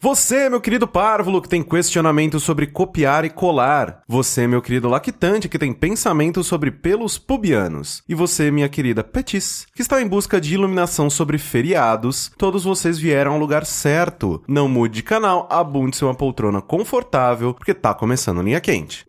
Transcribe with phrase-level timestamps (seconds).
[0.00, 4.00] Você, meu querido párvulo, que tem questionamento sobre copiar e colar.
[4.06, 8.04] Você, meu querido lactante, que tem pensamento sobre pelos pubianos.
[8.08, 12.30] E você, minha querida Petis, que está em busca de iluminação sobre feriados.
[12.38, 14.40] Todos vocês vieram ao lugar certo.
[14.46, 19.04] Não mude de canal, abunde-se uma poltrona confortável, porque tá começando linha quente.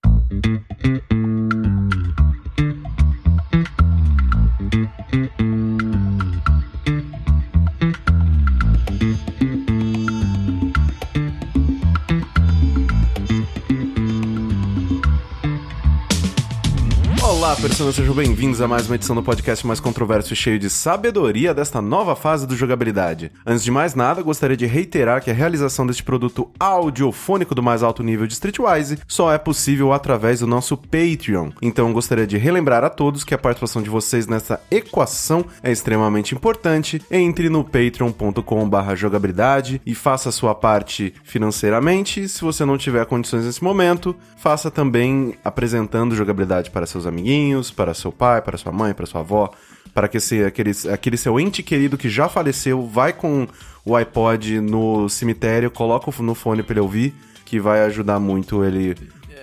[17.40, 20.70] Olá, pessoas, sejam bem-vindos a mais uma edição do podcast mais controverso e cheio de
[20.70, 23.32] sabedoria desta nova fase do jogabilidade.
[23.46, 27.82] Antes de mais nada, gostaria de reiterar que a realização deste produto audiofônico do mais
[27.82, 31.52] alto nível de Streetwise só é possível através do nosso Patreon.
[31.62, 36.36] Então, gostaria de relembrar a todos que a participação de vocês nessa equação é extremamente
[36.36, 37.02] importante.
[37.10, 42.28] Entre no patreon.com/jogabilidade e faça a sua parte financeiramente.
[42.28, 47.94] Se você não tiver condições nesse momento, faça também apresentando jogabilidade para seus amiguinhos para
[47.94, 49.52] seu pai, para sua mãe, para sua avó,
[49.94, 53.48] para que esse, aquele, aquele seu ente querido que já faleceu vai com
[53.86, 57.14] o iPod no cemitério, coloca no fone para ele ouvir,
[57.46, 58.96] que vai ajudar muito ele.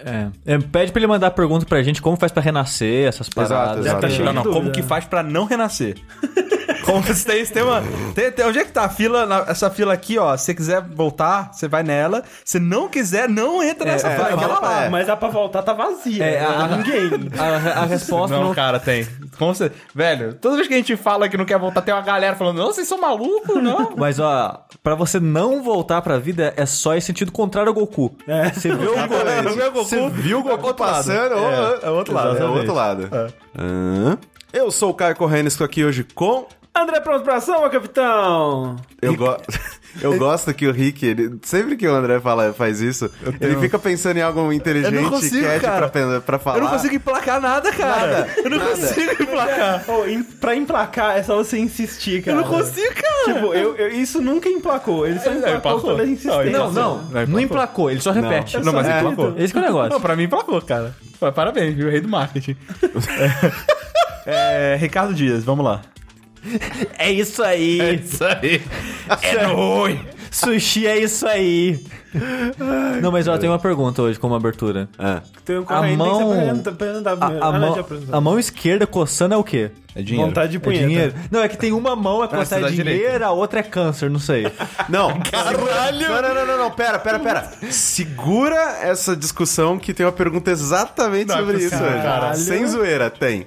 [0.05, 0.29] É.
[0.45, 3.85] É, pede pra ele mandar pergunta pra gente como faz pra renascer, essas paradas.
[3.85, 4.01] exato.
[4.01, 5.97] Tá cheio Não, de não, como que faz pra não renascer?
[6.87, 7.83] Como você tem, tem uma.
[8.15, 9.27] tem- tem- onde é que tá a fila?
[9.27, 10.37] Na- essa fila aqui, ó.
[10.37, 12.23] Se você quiser voltar, você vai nela.
[12.45, 14.37] Se não quiser, não entra nessa é, fila.
[14.37, 14.85] pra- lá.
[14.85, 14.89] é.
[14.89, 16.25] Mas dá pra voltar, tá vazia.
[16.25, 17.31] É, a- tem ninguém.
[17.39, 19.07] A, a resposta Não, não, cara, tem.
[19.39, 19.71] Como você...
[19.95, 22.59] Velho, toda vez que a gente fala que não quer voltar, tem uma galera falando,
[22.59, 23.93] não, vocês são malucos, não.
[23.99, 28.17] Mas ó, pra você não voltar pra vida, é só em sentido contrário ao Goku.
[28.29, 28.51] É.
[28.51, 29.85] Você vê o Goku.
[29.85, 31.35] Você viu o Goku passando?
[31.37, 32.39] ou- É, é o outro lado.
[32.39, 33.09] É o outro lado.
[33.59, 34.19] Hã?
[34.53, 36.47] Eu sou o Caio Corrêa, estou aqui hoje com
[36.83, 38.77] André, pronto pra ação, meu capitão?
[39.01, 39.37] Eu, go...
[40.03, 43.11] eu gosto que o Rick, ele- sempre que o André fala, faz isso,
[43.41, 45.89] ele fica pensando em algo inteligente Eu não consigo, cat cara.
[45.89, 46.59] pra, pra falar.
[46.59, 48.29] Eu não consigo emplacar nada, cara.
[48.37, 49.85] eu não consigo emplacar.
[49.89, 52.37] Oh, em- pra emplacar é só você insistir, cara.
[52.37, 53.35] Eu não consigo, cara.
[53.35, 55.07] Tipo, eu, eu- isso nunca emplacou.
[55.07, 55.97] Ele só emplacou emplacou.
[55.97, 56.51] pela insistência.
[56.51, 58.59] Não, não, não emplacou, ele só repete.
[58.65, 58.99] Não, mas É.
[59.01, 59.35] emplacou.
[59.39, 59.91] Esse que é o negócio.
[59.93, 60.95] Não, pra mim emplacou, cara.
[61.35, 61.91] Parabéns, viu?
[61.91, 62.57] Rei do marketing.
[64.27, 65.81] É, é, Ricardo Dias, vamos lá.
[66.99, 67.97] É isso aí.
[68.05, 68.63] Isso aí.
[69.23, 70.01] É ruim.
[70.31, 71.81] Sushi é isso aí.
[73.01, 74.89] Não, mas ó, eu tenho uma pergunta hoje como abertura.
[74.99, 76.33] Ah, Tem um A mão-
[77.21, 79.71] A, a mão, a mão esquerda coçando é o quê?
[79.95, 80.27] É dinheiro.
[80.29, 80.87] Vontade de É punheta.
[80.87, 81.15] dinheiro?
[81.31, 84.19] Não, é que tem uma mão é coçar da dinheiro, a outra é câncer, não
[84.19, 84.47] sei.
[84.89, 86.01] Não, Caralho!
[86.09, 87.51] Não, não, não, não, não, pera, pera, pera.
[87.71, 91.95] Segura essa discussão que tem uma pergunta exatamente Não, sobre isso caralho.
[91.95, 92.03] hoje.
[92.03, 92.37] Caralho.
[92.37, 93.47] Sem zoeira, tem.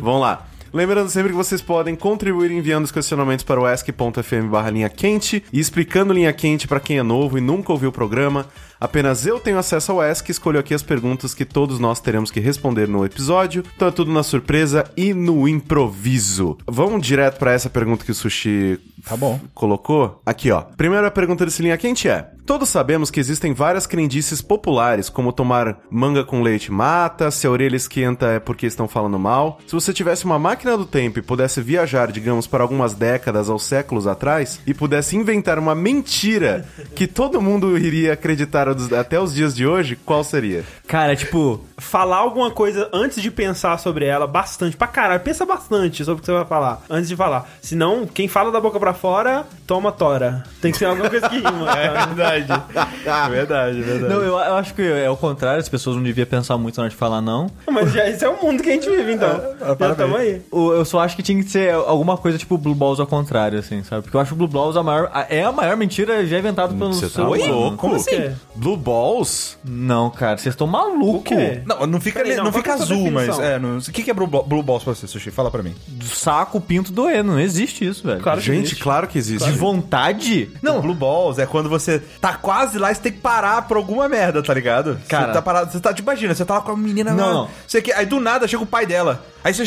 [0.00, 0.44] Vamos lá.
[0.72, 5.42] Lembrando sempre que vocês podem contribuir enviando os questionamentos para o ask.fm barra linha quente
[5.52, 8.46] e explicando linha quente para quem é novo e nunca ouviu o programa.
[8.80, 12.30] Apenas eu tenho acesso ao Ask e escolho aqui as perguntas que todos nós teremos
[12.30, 13.64] que responder no episódio.
[13.74, 16.58] Então é tudo na surpresa e no improviso.
[16.66, 19.38] Vamos direto para essa pergunta que o Sushi Tá bom.
[19.54, 20.20] colocou?
[20.26, 20.62] Aqui, ó.
[20.62, 25.80] Primeira pergunta desse linha quente é: Todos sabemos que existem várias crendices populares, como tomar
[25.90, 29.58] manga com leite mata, se a orelha esquenta é porque estão falando mal.
[29.66, 33.58] Se você tivesse uma máquina do tempo e pudesse viajar, digamos, para algumas décadas ou
[33.58, 39.34] séculos atrás, e pudesse inventar uma mentira que todo mundo iria acreditar dos- até os
[39.34, 40.64] dias de hoje, qual seria?
[40.86, 44.74] Cara, é tipo, Falar alguma coisa antes de pensar sobre ela, bastante.
[44.78, 47.46] Pra caralho, pensa bastante sobre o que você vai falar, antes de falar.
[47.60, 50.42] Senão, quem fala da boca pra fora, toma tora.
[50.62, 51.66] Tem que ser alguma coisa que rima.
[51.76, 52.62] É verdade.
[53.04, 54.14] É verdade, verdade.
[54.14, 56.84] não, eu, eu acho que é o contrário, as pessoas não deviam pensar muito na
[56.84, 57.50] hora de falar não.
[57.70, 59.28] Mas já, esse é o mundo que a gente vive, então.
[59.58, 59.96] já parabéns.
[59.96, 60.40] tamo aí.
[60.50, 63.58] O- Eu só acho que tinha que ser alguma coisa tipo Blue Balls ao contrário,
[63.58, 64.02] assim, sabe?
[64.02, 66.72] Porque eu acho o Blue Balls a maior, a- é a maior mentira já inventada
[66.72, 67.76] pelo Você tá louco?
[67.76, 68.34] Como assim?
[68.56, 69.56] Blue Balls?
[69.64, 71.36] Não, cara, vocês estão malucos.
[71.66, 73.26] Não, não fica, Peraí, não, não, qual fica que é a sua azul, mas.
[73.26, 73.44] definição?
[73.44, 75.30] É, não- o que, que é Blue, Ball- Blue Balls pra você, Sushi?
[75.30, 75.74] Fala pra mim.
[75.86, 77.32] Do saco, pinto, doendo.
[77.32, 78.20] Não existe isso, velho.
[78.20, 78.82] Claro que Gente, existe.
[78.82, 79.44] claro que existe.
[79.50, 80.50] De vontade?
[80.62, 83.76] Não, Blue Balls é quando você tá quase lá e você tem que parar por
[83.76, 84.98] alguma merda, tá ligado?
[85.08, 85.26] Cara.
[85.28, 87.32] Você tá parado, você tá, tipo, imagina, você tá lá com a menina Não, lá,
[87.32, 87.48] não.
[87.66, 89.24] Você quer, aí do nada chega o pai dela.
[89.44, 89.64] Aí você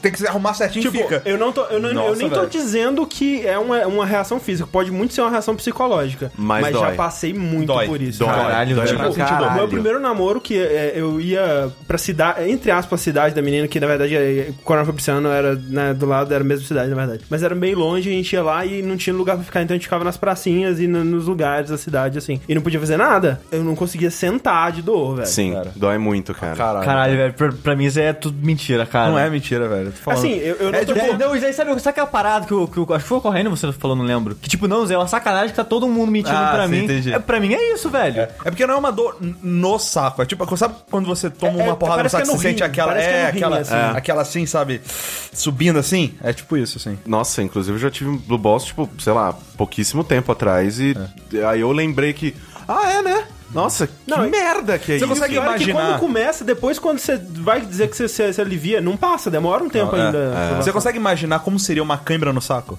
[0.00, 1.22] tem que se arrumar certinho Tipo, e fica.
[1.24, 2.48] eu, não tô, eu, não, eu Nossa, nem tô velho.
[2.50, 4.68] dizendo que é uma, uma reação física.
[4.70, 6.30] Pode muito ser uma reação psicológica.
[6.36, 6.90] Mas Mas, dói.
[6.90, 7.86] já passei muito Dói.
[7.88, 8.18] por isso.
[8.20, 8.28] Dói.
[8.28, 9.46] Caralho, Dói Tipo, caralho.
[9.50, 13.66] o meu primeiro namoro, que é, eu ia pra cidade, entre aspas, cidade da menina,
[13.68, 16.42] que na verdade, é, quando eu fui pra esse ano, era né, do lado, era
[16.42, 17.24] a mesma cidade, na verdade.
[17.30, 19.74] Mas era meio longe, a gente ia lá e não tinha lugar pra ficar, então
[19.74, 22.40] a gente ficava nas pracinhas e no- nos lugares da cidade, assim.
[22.48, 23.40] E não podia fazer nada.
[23.50, 25.26] Eu não conseguia sentar de dor, velho.
[25.28, 25.72] Sim, cara.
[25.76, 26.56] dói muito, cara.
[26.56, 26.84] Caralho.
[26.84, 29.10] Caralho, velho, pra, pra mim isso é tudo mentira, cara.
[29.10, 29.86] Não é mentira, velho.
[29.92, 30.18] Tô falando.
[30.18, 30.92] Assim, eu, eu não É tô...
[30.94, 33.50] tipo- Não, Zé, sabe, sabe aquela parada que, eu, que eu- acho que foi correndo,
[33.50, 34.34] você falou, não lembro.
[34.34, 36.70] Que tipo, não, Zé, é uma sacanagem que tá todo mundo mentindo Ah, pra sim,
[36.72, 36.84] mim.
[36.84, 37.12] entendi.
[37.12, 38.22] É, pra mim é isso, velho.
[38.22, 40.22] É porque não é uma dor no saco.
[40.22, 42.42] É tipo, sabe quando você toma É, uma é, porrada no saco e é você
[42.48, 42.98] sente aquela.
[42.98, 43.74] é É, rim, aquela, assim.
[43.96, 44.80] aquela assim, sabe?
[45.32, 46.14] Subindo assim?
[46.22, 46.98] É tipo isso, assim.
[47.06, 50.80] Nossa, inclusive eu já tive um Blue Balls, tipo, sei lá, pouquíssimo tempo atrás.
[50.80, 50.96] E
[51.48, 52.34] aí eu lembrei que.
[52.66, 53.24] Ah, é, né?
[53.52, 55.08] Nossa, que Não, merda que é Você isso.
[55.14, 58.40] consegue E olha que imaginar- quando começa, depois quando você vai dizer que você se,
[58.40, 60.18] alivia, não passa, demora um tempo É, ainda.
[60.18, 60.56] é.
[60.56, 62.78] Você consegue imaginar como seria uma cãibra no saco?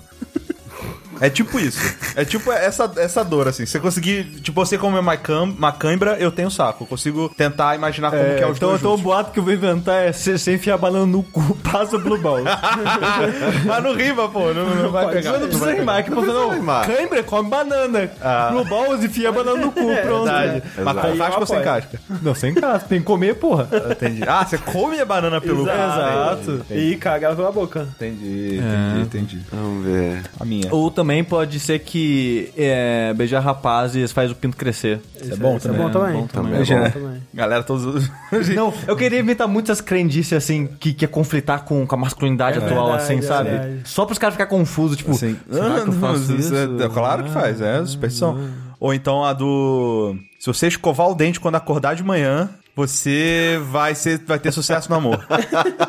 [1.20, 1.80] É tipo isso.
[2.16, 3.66] É tipo essa, essa dor, assim.
[3.66, 4.26] Você conseguir.
[4.42, 6.84] Tipo, você como cam, uma cãibra, eu tenho saco.
[6.84, 9.44] Eu consigo tentar imaginar como que é os então, dois então o boato que eu
[9.44, 12.44] vou inventar é você você enfiar banana no cu, passa o Blue Balls.
[13.66, 14.54] Mas não rima, pô.
[14.54, 15.32] Não, não vai pode pegar.
[15.32, 16.50] Você não precisa rimar, que você não.
[16.52, 16.86] rimar.
[16.86, 18.12] Cãibra, come banana.
[18.52, 20.26] Blue Balls, enfia a banana no cu, pronto.
[20.26, 20.64] Verdade.
[20.84, 22.00] Mas com casca ou sem casca?
[22.22, 23.68] Não, sem casca, tem que comer, porra.
[23.92, 24.24] Entendi.
[24.28, 26.66] Ah, você come a banana pelo Exato.
[26.70, 27.88] E caga ela pela boca.
[27.96, 29.42] Entendi, entendi, entendi.
[29.52, 30.22] Vamos ver.
[30.40, 30.74] A minha.
[30.74, 35.00] Ou também pode ser que é, beijar rapazes faz o pinto crescer.
[35.22, 35.86] Isso é bom Isso é também.
[35.86, 36.14] bom também.
[36.22, 36.52] bom também.
[36.66, 36.92] Também é bom.
[36.92, 37.22] também.
[37.34, 38.10] Galera, todos.
[38.56, 42.64] Não, eu queria inventar muitas crendices assim, que quer conflitar com, com a masculinidade É
[42.66, 43.50] atual, verdade, assim, é sabe?
[43.50, 43.80] verdade.
[43.86, 46.54] Só pros caras ficarem confusos, tipo, Assim, será que eu faço isso?
[46.56, 48.38] é- claro que faz, é superstição.
[48.80, 50.16] Ou então a do.
[50.44, 54.90] Se você escovar o dente quando acordar de manhã, você vai, ser, vai ter sucesso
[54.90, 55.26] no amor.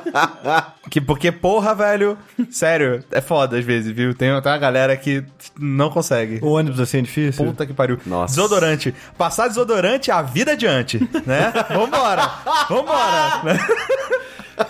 [0.88, 2.16] que, porque, porra, velho,
[2.52, 4.14] sério, é foda às vezes, viu?
[4.14, 5.24] Tem, tem uma galera que
[5.58, 6.38] não consegue.
[6.40, 7.44] O ônibus assim é difícil.
[7.44, 7.98] Puta que pariu.
[8.06, 8.36] Nossa.
[8.36, 8.94] Desodorante.
[9.18, 11.52] Passar desodorante, a vida adiante, né?
[11.70, 12.30] Vambora.
[12.68, 13.42] Vambora.
[13.42, 13.58] né?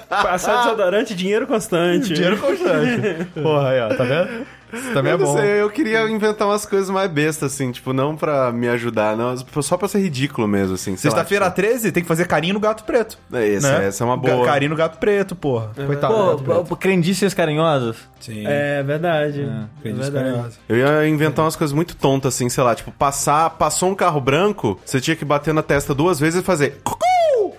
[0.09, 2.15] Passar desodorante, dinheiro constante.
[2.15, 3.27] Dinheiro constante.
[3.39, 4.47] Porra, aí, ó, tá vendo?
[4.75, 5.37] Isso também é eu não bom.
[5.38, 9.35] sei, eu queria inventar umas coisas mais bestas, assim, tipo, não pra me ajudar, não,
[9.62, 10.97] só pra ser ridículo mesmo, assim.
[10.97, 13.11] Sexta-feira 13 tem que fazer carinho no gato preto.
[13.25, 13.87] tipo, é, esse- né?
[13.87, 14.44] essa é uma boa.
[14.44, 15.71] Carinho no gato preto, porra.
[15.87, 16.15] Coitado.
[16.15, 16.65] do Pô, gato preto.
[16.69, 17.97] pô, crendices carinhosas.
[18.21, 18.44] Sim.
[18.47, 19.43] É verdade.
[19.43, 20.25] É, Acredito verdade.
[20.31, 20.59] carinhoso.
[20.69, 24.20] Eu ia inventar umas coisas muito tontas, assim, sei lá, tipo, passar, passou um carro
[24.20, 26.81] branco, você tinha que bater na testa duas vezes e fazer.
[26.82, 27.05] "Cucu!"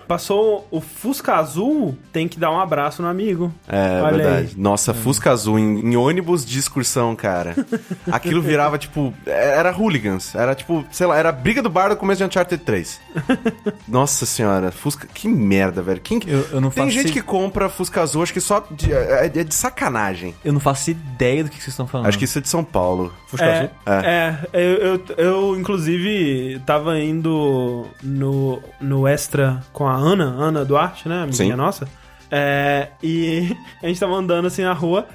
[0.06, 3.52] Passou o Fusca Azul, tem que dar um abraço no amigo.
[3.68, 4.48] É Olha verdade.
[4.54, 4.60] aí.
[4.60, 7.54] Nossa, Fusca Azul em, em ônibus de excursão, cara.
[8.10, 9.12] Aquilo virava, tipo.
[9.26, 10.34] Era hooligans.
[10.34, 13.00] Era tipo, sei lá, era a briga do bar do começo de Uncharted 3.
[13.88, 15.06] Nossa senhora, Fusca.
[15.12, 16.00] Que merda, velho.
[16.00, 16.18] Quem...
[16.18, 18.64] que- Eu- eu não Tem faço gente i- que compra Fusca Azul, acho que só.
[18.70, 20.34] De, é, é de sacanagem.
[20.44, 22.06] Eu não faço ideia do que vocês estão falando.
[22.08, 23.12] Acho que isso é de São Paulo.
[23.26, 23.70] Fusca É, azul?
[23.86, 31.08] é, eu, eu, eu, inclusive tava indo no, no Extra com a Ana, Ana Duarte,
[31.08, 31.22] né?
[31.22, 31.56] Amiguinha Sim.
[31.56, 31.88] nossa.
[32.30, 35.06] É, e a gente tava andando assim na rua.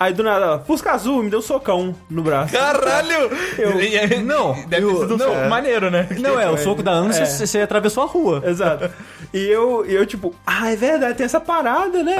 [0.00, 2.52] Aí do nada, ela, Fusca Azul, me deu um socão no braço.
[2.52, 3.32] Caralho!
[3.58, 5.48] Eu- Não, Deve ter eu- sido um não, é.
[5.48, 6.06] maneiro, né?
[6.20, 7.24] Não, é, o soco da Ana, É.
[7.24, 8.40] você você atravessou a rua.
[8.46, 8.88] Exato.
[9.34, 12.14] E eu, eu, tipo, ah, é verdade, tem essa parada, né?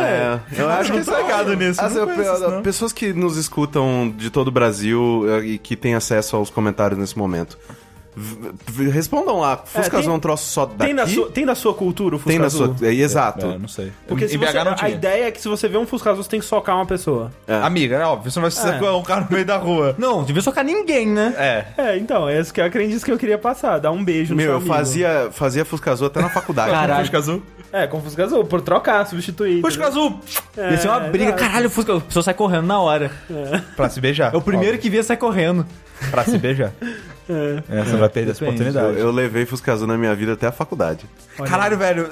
[0.56, 2.62] É, eu acho que não tô ligado nisso, As- não.
[2.62, 6.98] pessoas que nos escutam de todo o Brasil eh, e que têm acesso aos comentários
[6.98, 7.56] nesse momento.
[8.92, 10.78] Respondam lá, Fusca tem- Azul é um troço só daqui?
[10.78, 12.74] Tem na, sua, tem na sua cultura o Fusca Tem na Azul?
[12.76, 12.88] sua.
[12.88, 13.46] É, exato.
[13.46, 13.92] É, não sei.
[14.06, 14.90] Porque em se você, não a tinha.
[14.90, 17.32] ideia é que se você vê um Fusca Azul, você tem que socar uma pessoa.
[17.46, 17.54] É.
[17.56, 18.90] Amiga, é óbvio, você não vai se É.
[18.90, 19.94] um cara no meio da rua.
[19.98, 21.34] Não, devia socar ninguém, né?
[21.36, 21.64] É.
[21.76, 24.36] É, então, essa que é a crendice que eu queria passar, dar um beijo no
[24.36, 26.70] Meu, seu eu fazia, fazia Fusca Azul até na faculdade.
[26.72, 27.00] Caralho.
[27.00, 27.42] Fusca azul.
[27.72, 29.60] É, com Fusca Azul, por trocar, substituir.
[29.60, 30.18] Fusca azul!
[30.56, 31.30] É, Ia ser uma briga.
[31.30, 31.42] exato.
[31.42, 33.10] Caralho, o Fusca, a pessoa sai correndo na hora.
[33.76, 34.32] Pra se beijar.
[34.32, 35.60] É o primeiro que via sai correndo.
[35.60, 36.10] Óbvio.
[36.10, 36.72] Pra se beijar.
[37.28, 37.62] É.
[37.80, 38.62] É, você vai perder essa Depende.
[38.62, 38.98] Eu, oportunidade.
[39.00, 41.04] eu levei Fusca Azul na minha vida até a faculdade.
[41.44, 42.08] Caralho, velho.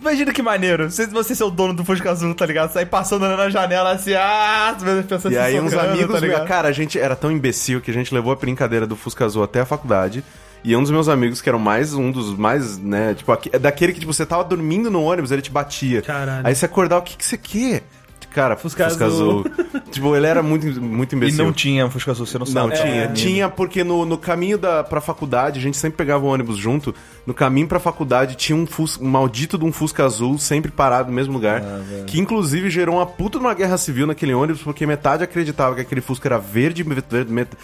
[0.00, 0.90] Imagina que maneiro.
[0.90, 2.72] Você, você ser o dono do Fusca Azul, tá ligado?
[2.72, 6.20] Sair passando na janela assim, ah, as pessoas E se aí uns socando, amigos, tá
[6.20, 6.46] ligado?
[6.46, 9.42] cara, a gente era tão imbecil que a gente levou a brincadeira do Fusca Azul
[9.42, 10.24] até a faculdade.
[10.64, 13.92] E um dos meus amigos, que era mais um dos mais, né, tipo, aque- daquele
[13.94, 16.02] que, tipo, você tava dormindo no ônibus, ele te batia.
[16.02, 16.46] Caralho.
[16.46, 17.82] Aí você acordava, o que que você quer?
[18.30, 19.44] Cara, Fusca, Fusca Azul.
[19.90, 21.44] tipo, ele era muito, muito E imbecil.
[21.44, 22.76] não tinha um Fusca Azul, você não Não, sabe.
[22.80, 23.02] tinha.
[23.02, 23.08] É.
[23.08, 26.94] Tinha porque no, no caminho da, pra faculdade, a gente sempre pegava o ônibus junto.
[27.26, 31.08] No caminho pra faculdade tinha um, Fus- um maldito de um Fusca Azul sempre parado
[31.10, 31.62] no mesmo lugar.
[32.06, 35.80] que inclusive gerou uma puta de uma guerra civil naquele ônibus, porque metade acreditava que
[35.80, 37.56] aquele Fusca era verde, met- met-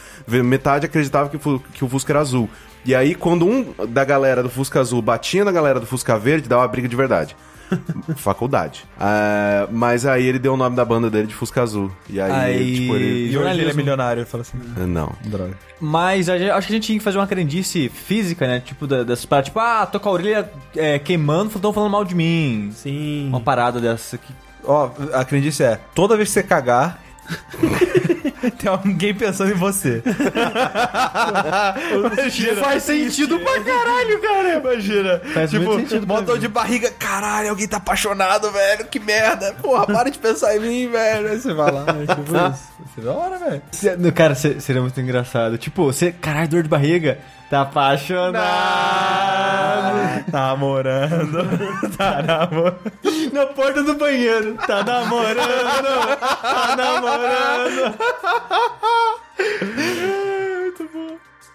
[0.43, 1.39] metade acreditava que,
[1.75, 2.51] que o Fusca era azul.
[2.85, 6.49] E aí, quando um da galera do Fusca Azul batia na galera do Fusca Verde,
[6.49, 7.37] dava uma briga de verdade.
[8.17, 8.85] Faculdade.
[8.99, 11.91] Ah, mas aí ele deu o nome da banda dele de Fusca Azul.
[12.09, 13.31] E aí, Aí- tipo, ele.
[13.33, 15.13] E hoje ele é milionário, eu falo assim, Não.
[15.25, 15.57] droga.
[15.81, 18.61] Mas gente- acho que a gente tinha que fazer uma crendice física, né?
[18.61, 19.47] Tipo, dessas paradas.
[19.49, 22.71] Tipo, ah, tô com a orelha é, queimando, estão falando mal de mim.
[22.75, 23.29] Sim.
[23.29, 24.33] Uma parada dessa aqui.
[24.65, 27.01] Ó, a crendice é, toda vez que você cagar,
[28.59, 30.03] Tem alguém pensando em você.
[31.93, 32.63] Imagina.
[32.63, 34.55] Faz sentido pra caralho, cara.
[34.57, 35.21] Imagina.
[35.33, 36.39] Faz tipo, muito sentido mim.
[36.39, 36.91] de barriga.
[36.91, 38.87] Caralho, alguém tá apaixonado, velho.
[38.87, 39.55] Que merda.
[39.61, 41.29] Porra, para de pensar em mim, velho.
[41.29, 41.85] Aí você vai lá.
[41.85, 42.76] tipo isso.
[42.95, 43.63] Você da hora, velho.
[44.13, 45.59] Cara, se- seria muito engraçado.
[45.59, 47.19] Tipo, você, caralho, dor de barriga.
[47.51, 48.37] Tá apaixonado.
[50.33, 51.39] Namorando.
[51.97, 52.93] Tá namorando.
[53.33, 54.55] Na porta do banheiro.
[54.67, 56.19] Tá namorando.
[56.43, 57.95] Tá namorando.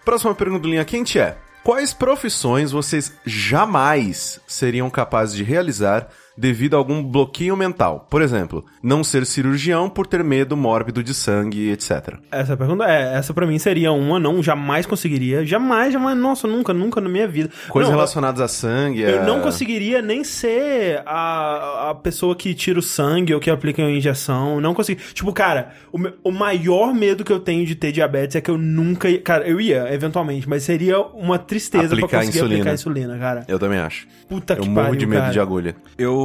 [0.06, 6.08] Próxima pergunta do Linha Quente é: Quais profissões vocês jamais seriam capazes de realizar
[6.38, 8.08] devido a algum bloqueio mental?
[8.10, 12.16] Por exemplo, não ser cirurgião por ter medo mórbido de sangue, etc.
[12.32, 15.46] Essa pergunta é, essa pra mim seria uma, não, jamais conseguiria.
[15.46, 17.50] Jamais, jamais, nossa, nunca, nunca na minha vida.
[17.70, 19.02] Coisas Não, relacionadas a sangue.
[19.02, 23.50] Eu a- não conseguiria nem ser a, a pessoa que tira o sangue ou que
[23.50, 24.60] aplica a injeção.
[24.62, 25.02] Não consegui.
[25.14, 28.58] Tipo, cara, o, o maior medo que eu tenho de ter diabetes é que eu
[28.58, 29.10] nunca.
[29.10, 32.56] ia- Cara, eu ia, eventualmente, mas seria uma tristeza Aplicar pra conseguir insulina.
[32.62, 33.46] aplicar insulina, cara.
[33.48, 34.08] Eu também acho.
[34.28, 35.00] Puta Eu que morro pariu.
[35.00, 35.34] de medo cara.
[35.34, 35.76] de agulha.
[35.98, 36.21] Eu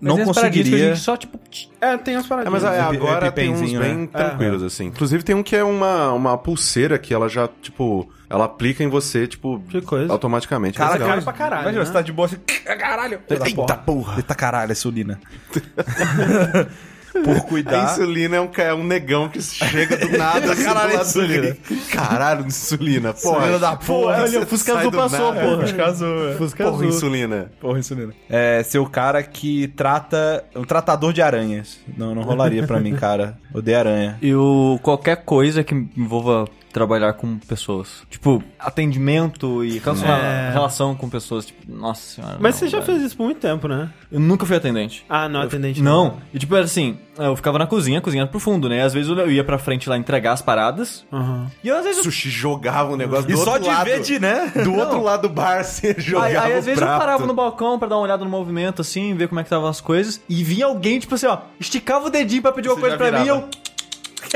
[0.00, 0.78] não Mas que a conseguiria.
[0.94, 1.38] gente só, tipo...
[1.80, 2.62] É, tem as É, paradinhas.
[2.62, 4.08] mas é, agora tem uns bem né?
[4.12, 4.86] tranquilos, assim.
[4.86, 8.88] Inclusive tem um que é uma, uma pulseira que ela já, tipo, ela aplica em
[8.88, 10.12] você, tipo, Que coisa.
[10.12, 10.76] automaticamente.
[10.78, 11.86] Cara, É cara pra caralho, Imagina, né?
[11.86, 12.36] você tá de boa assim.
[12.64, 13.20] Caralho.
[13.28, 14.16] Eita porra.
[14.16, 15.18] Eita caralho, é insulina.
[17.24, 17.84] Por A cuidar.
[17.92, 20.52] insulina é um, é um negão que chega do nada.
[20.52, 21.56] assim, Caralho, insulina.
[21.92, 23.12] Caralho, insulina.
[23.14, 23.36] Porra.
[23.38, 24.22] Insulina da porra.
[24.22, 25.46] olha, o Fusca Azul do passou, nada.
[25.46, 25.60] porra.
[25.66, 26.34] Fusca azul, é.
[26.34, 26.88] Fusca Porra, azul.
[26.88, 27.50] insulina.
[27.60, 28.12] Porra, insulina.
[28.28, 30.44] É, ser o cara que trata.
[30.54, 31.78] Um tratador de aranhas.
[31.96, 33.38] Não, não rolaria pra mim, cara.
[33.54, 34.18] Odeio aranha.
[34.22, 36.46] Eu, qualquer coisa que envolva
[36.76, 38.02] trabalhar com pessoas.
[38.10, 40.50] Tipo, atendimento e É.
[40.52, 41.46] relação com pessoas.
[41.46, 42.36] Tipo, nossa senhora.
[42.38, 42.92] Mas não, você já velho.
[42.92, 43.90] fez isso por muito tempo, né?
[44.12, 45.02] Eu nunca fui atendente.
[45.08, 45.80] Ah, não, atendente.
[45.82, 46.18] Não.
[46.34, 48.82] E tipo, era assim, eu ficava na cozinha, cozinhando pro fundo, né?
[48.82, 51.06] Às vezes eu ia pra frente lá entregar as paradas.
[51.10, 51.50] Aham.
[51.64, 52.04] E às vezes eu...
[52.04, 53.84] Sushi jogava um negócio E do só outro de lado.
[53.86, 54.52] ver de, né?
[54.62, 57.00] Do outro lado do bar, você jogava Aí, aí, às o vezes eu prato.
[57.00, 59.68] parava no balcão pra dar uma olhada no movimento, assim, ver como é que estavam
[59.68, 60.20] as coisas.
[60.28, 63.12] E vinha alguém, tipo assim, ó, esticava o dedinho pra pedir uma Você coisa pra
[63.18, 63.48] mim e eu...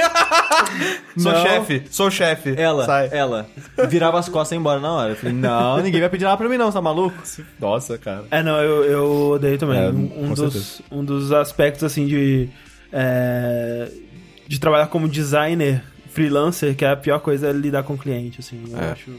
[1.16, 1.42] Sou Não.
[1.42, 2.54] chefe, sou chefe.
[2.56, 3.08] Ela, Sai.
[3.12, 3.46] ela,
[3.88, 5.12] virava as costas e ia embora na hora.
[5.12, 7.16] Eu falei, não, ninguém vai pedir nada pra mim não, você tá maluco?
[7.58, 8.24] Nossa, cara.
[8.30, 9.78] É, não, eu, eu odeio também.
[9.80, 10.82] É, um, um dos, certeza.
[10.90, 12.48] um dos aspectos, assim, de.
[12.92, 13.90] é,
[14.46, 18.62] de trabalhar como designer freelancer, que é a pior coisa é lidar com cliente, assim.
[18.70, 18.90] Eu É.
[18.92, 19.10] acho.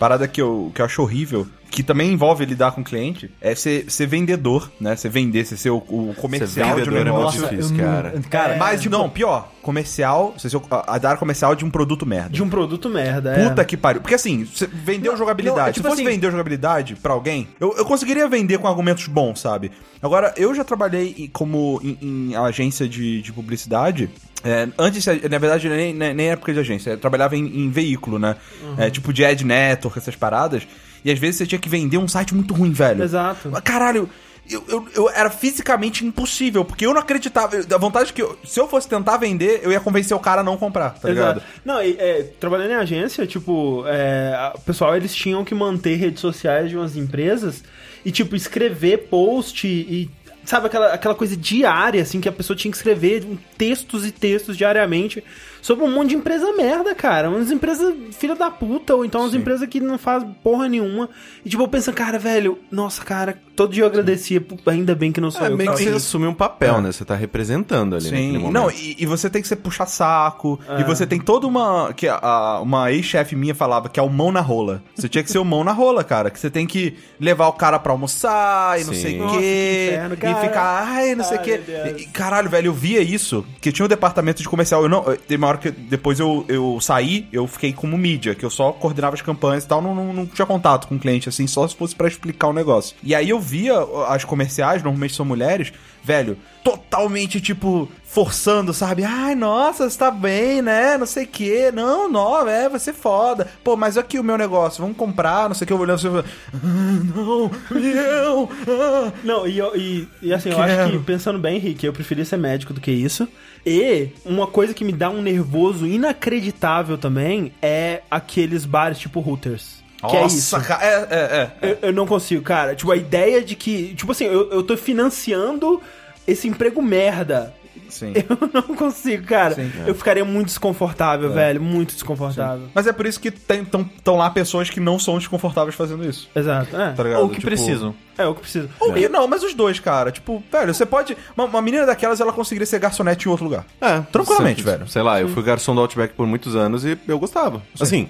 [0.00, 3.54] Parada que eu, que eu acho horrível, que também envolve lidar com o cliente, é
[3.54, 4.96] ser, ser vendedor, né?
[4.96, 7.42] Ser vender, ser ser o, o comercial de um vendedor é muito negócio.
[7.48, 8.14] difícil, eu não- cara.
[8.28, 12.30] Cara, Mas, não, pior, comercial, você ser a, a dar comercial de um produto merda.
[12.30, 13.34] De um produto merda.
[13.36, 13.48] é.
[13.48, 14.00] Puta que pariu.
[14.00, 15.60] Porque assim, você vendeu Não, jogabilidade.
[15.60, 18.66] não, é tipo Se fosse assim- vender jogabilidade pra alguém, eu, eu conseguiria vender com
[18.66, 19.70] argumentos bons, sabe?
[20.02, 21.98] Agora, eu já trabalhei como em,
[22.30, 24.08] em agência de, de publicidade.
[24.42, 26.90] é, antes, na verdade, nem, nem nem época de agência.
[26.92, 28.36] Eu trabalhava em, em veículo, né?
[28.78, 29.44] É, tipo de ad
[29.90, 30.66] network, essas paradas.
[31.04, 33.02] E às vezes você tinha que vender um site muito ruim, velho.
[33.02, 33.50] Exato.
[33.64, 34.08] Caralho,
[34.50, 37.56] eu, eu, eu- era fisicamente impossível, porque eu não acreditava.
[37.56, 40.40] eu- A vontade que eu, se eu fosse tentar vender, eu ia convencer o cara
[40.40, 41.38] a não comprar, tá ligado?
[41.38, 41.52] Exato.
[41.64, 46.20] Não, e, é, trabalhando em agência, tipo, é, o pessoal, eles tinham que manter redes
[46.20, 47.62] sociais de umas empresas
[48.04, 50.10] e, tipo, escrever post e.
[50.42, 53.24] Sabe, aquela, aquela coisa diária, assim, que a pessoa tinha que escrever
[53.58, 55.22] textos e textos diariamente
[55.62, 57.28] sobre um monte de empresa merda, cara.
[57.30, 61.08] Umas empresas filha da puta, ou então umas empresas que não faz porra nenhuma.
[61.44, 65.20] E, tipo, eu penso, cara, velho, nossa, cara, todo dia eu agradecia, ainda bem que
[65.20, 65.56] não sou É eu.
[65.56, 66.80] meio que você assume um papel, É.
[66.80, 66.92] né?
[66.92, 68.52] Você tá representando ali naquele Sim, momento.
[68.52, 70.80] não, e, e você tem que ser puxar saco, É.
[70.80, 71.92] e você tem toda uma.
[71.94, 74.82] que a- a- Uma ex-chefe minha falava que é o mão na rola.
[74.94, 76.30] Você tinha que ser o mão na rola, cara.
[76.30, 79.00] Que você tem que levar o cara pra almoçar e não Sim.
[79.00, 79.86] sei o quê.
[79.90, 81.60] inferno, e ficar, ai, não sei o Ai, quê.
[81.98, 83.44] E, caralho, velho, eu via isso.
[83.60, 84.82] Que tinha um departamento de comercial.
[84.82, 85.04] Eu não.
[85.26, 88.72] Tem uma hora que depois eu, eu saí, eu fiquei como mídia, que eu só
[88.72, 91.66] coordenava as campanhas e tal, não, não, não tinha contato com o cliente, assim, só
[91.66, 92.96] se fosse pra explicar o negócio.
[93.02, 93.74] E aí eu via
[94.08, 99.04] as comerciais, normalmente são mulheres, velho, totalmente, tipo, forçando, sabe?
[99.04, 100.98] Ai, nossa, você tá bem, né?
[100.98, 101.70] Não sei o quê.
[101.72, 103.48] Não, não, é, vai ser foda.
[103.64, 105.72] Pô, mas aqui o meu negócio, vamos comprar, não sei o que.
[105.72, 109.12] Eu olhando assim, ah, não, meu, ah.
[109.24, 110.90] Não, e, eu- e, e assim, eu acho Quero.
[110.92, 113.26] que, pensando bem, Henrique, eu preferia ser médico do que isso.
[113.64, 119.79] E uma coisa que me dá um nervoso inacreditável também é aqueles bares tipo Hooters.
[120.08, 120.56] Que é isso.
[120.56, 121.70] Nossa, cara, é, é, é.
[121.72, 122.74] Eu, eu não consigo, cara.
[122.74, 123.94] Tipo, a ideia de que.
[123.94, 125.80] Tipo assim, eu, eu tô financiando
[126.26, 127.54] esse emprego merda.
[127.88, 128.12] Sim.
[128.14, 129.54] Eu não consigo, cara.
[129.56, 129.70] Sim.
[129.86, 131.60] Eu ficaria muito desconfortável, velho.
[131.60, 132.68] Muito desconfortável.
[132.72, 136.28] Mas é por isso que estão lá pessoas que não são desconfortáveis fazendo isso.
[136.34, 136.74] Exato.
[136.76, 136.92] É.
[136.92, 137.18] Tá?
[137.18, 137.94] Ou que Tipo, precisam.
[138.16, 138.68] É o que precisa.
[138.78, 140.12] Ou que não, mas os dois, cara.
[140.12, 141.16] Tipo, velho, você pode.
[141.36, 143.66] Uma, uma menina daquelas, ela conseguiria ser garçonete em outro lugar.
[143.80, 144.88] É, Tranquilamente, sei- velho.
[144.88, 147.60] Sei lá, eu fui garçom do Outback por muitos anos e eu gostava.
[147.80, 148.08] Assim,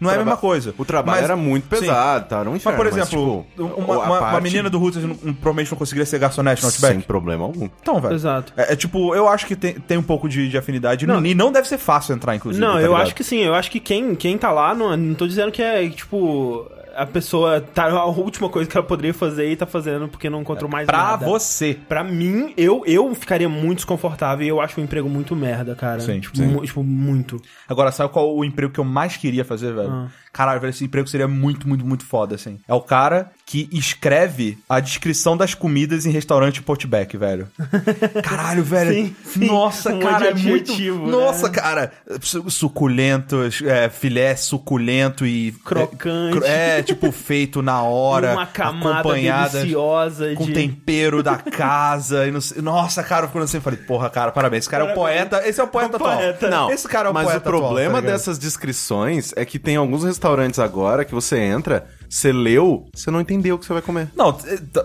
[0.00, 0.74] Não é a mesma coisa.
[0.78, 1.68] o trabalho Mas- era muito Sim.
[1.80, 2.40] pesado, tá?
[2.40, 5.34] Era um Mas, por exemplo, tipo, uma, uma- uma parte- menina do Hooters não- não-
[5.34, 6.92] provavelmente não conseguiria ser garçonete no Outback.
[6.92, 7.68] Sem problema algum.
[7.80, 8.14] Então, velho.
[8.14, 8.52] Exato.
[8.56, 11.06] É, é tipo, eu acho que tem, tem um pouco de, de afinidade.
[11.06, 11.24] Não.
[11.24, 12.64] e não deve ser fácil entrar, inclusive.
[12.64, 13.02] Não, tá eu ligado?
[13.02, 13.38] acho que sim.
[13.38, 17.06] Eu acho que quem, quem tá lá, não, não tô dizendo que é, tipo, a
[17.06, 20.70] pessoa tá a última coisa que ela poderia fazer e tá fazendo porque não encontrou
[20.70, 21.24] mais Pra nada.
[21.26, 21.78] você.
[21.88, 26.00] Pra mim, eu, eu ficaria muito desconfortável e eu acho o emprego muito merda, cara.
[26.00, 26.60] Sim, tipo, sim.
[26.62, 27.40] tipo, muito.
[27.68, 29.90] Agora, sabe qual o emprego que eu mais queria fazer, velho?
[29.90, 30.08] Ah.
[30.32, 32.60] Caralho, velho, esse emprego seria muito, muito, muito foda, assim.
[32.68, 37.48] É o cara que escreve a descrição das comidas em restaurante Potback, velho.
[38.22, 38.92] Caralho, velho.
[38.92, 39.46] Sim, sim.
[39.46, 40.72] Nossa, Um cara, é muito...
[40.72, 41.10] né?
[41.10, 41.92] Nossa, cara.
[42.20, 45.52] Su- Suculentos, é, filé suculento e...
[45.64, 46.44] Crocante.
[46.44, 48.32] É, tipo, feito na hora.
[48.32, 50.52] Uma camada acompanhada deliciosa com de...
[50.52, 52.26] tempero da casa.
[52.26, 54.64] e não sei- Nossa, cara, eu fiquei assim, falei, porra, cara, parabéns.
[54.64, 55.46] Esse cara é o poeta.
[55.48, 56.16] Esse é o poeta O atual.
[56.16, 56.50] poeta.
[56.50, 59.58] Não, esse cara é o mas poeta o problema atual, tá dessas descrições é que
[59.58, 63.72] tem alguns restaurantes agora que você entra, você leu, você não entendeu o que você
[63.72, 64.08] vai comer.
[64.16, 64.36] Não,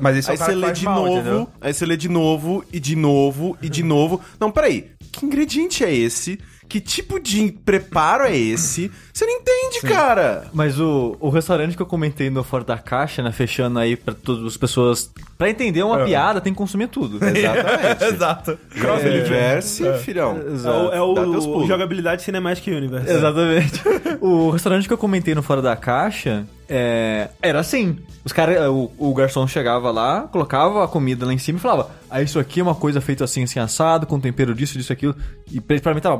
[0.01, 1.49] mas esse é Aí o cara você que lê de mal, novo, entendeu?
[1.61, 4.21] aí você lê de novo, e de novo, e de novo.
[4.39, 4.91] Não, peraí.
[5.11, 6.39] Que ingrediente é esse?
[6.73, 8.89] Que tipo de preparo é esse?
[9.13, 10.45] Você não entende, cara.
[10.51, 14.11] Mas o, o restaurante que eu comentei no Fora da Caixa, né, fechando aí pra
[14.15, 15.11] todas as pessoas...
[15.37, 17.19] Pra entender uma piada, tem que consumir tudo.
[17.23, 18.03] Exatamente.
[18.05, 18.57] Exato.
[19.99, 20.35] Filhão.
[20.65, 21.67] É o, é o- Dá teus o pulos.
[21.67, 23.07] jogabilidade Cinematic Universe.
[23.07, 23.81] Exatamente.
[24.19, 26.43] o restaurante que eu comentei no Fora da Caixa
[26.75, 27.99] é, era assim.
[28.25, 31.91] Os cara, o, o garçom chegava lá, colocava a comida lá em cima e falava:
[32.09, 35.15] Ah, isso aqui é uma coisa feita assim, assim, assado, com tempero disso, disso, aquilo.
[35.51, 36.17] E pra pra mim tava.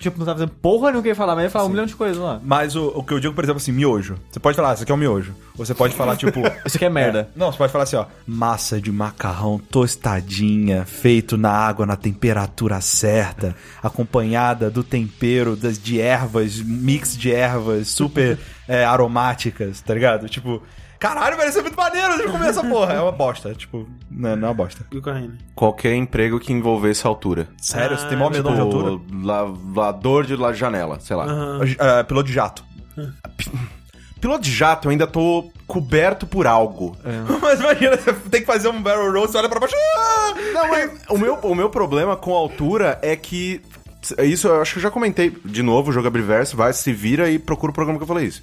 [0.00, 1.94] Tipo, não tava fazendo porra nenhuma que ia falar, mas ia falar um milhão de
[1.94, 2.40] coisas lá.
[2.42, 4.16] Mas o, o que eu digo, por exemplo, assim, miojo.
[4.32, 5.32] Você pode falar, isso aqui é um miojo.
[5.56, 6.40] Ou você pode falar, tipo...
[6.64, 7.28] Isso aqui é merda.
[7.36, 8.06] Não, você pode falar assim, ó.
[8.26, 16.00] Massa de macarrão tostadinha, feito na água na temperatura certa, acompanhada do tempero das, de
[16.00, 20.28] ervas, mix de ervas super é, aromáticas, tá ligado?
[20.28, 20.62] Tipo,
[20.98, 22.94] caralho, velho, isso é muito maneiro de comer essa porra.
[22.94, 24.84] É uma bosta, tipo, não, não é uma bosta.
[24.92, 25.38] E o Corrine?
[25.54, 27.48] Qualquer emprego que envolvesse altura.
[27.60, 28.90] Sério, você tem Ah, maior medão de altura?
[28.98, 31.26] Tipo, lavador de la- janela, sei lá.
[31.78, 32.64] Ah, piloto de jato.
[34.20, 36.94] Piloto de jato, eu ainda tô coberto por algo.
[37.40, 39.74] Mas imagina, você tem que fazer um barrel roll, você olha pra baixo.
[39.96, 40.34] ah!
[40.52, 43.62] Não, mas o meu, o meu problema com a altura é que.
[44.24, 45.30] Isso eu acho que eu já comentei.
[45.44, 48.42] De novo, joga Abriverso, vai, se vira e procura o programa que eu falei isso.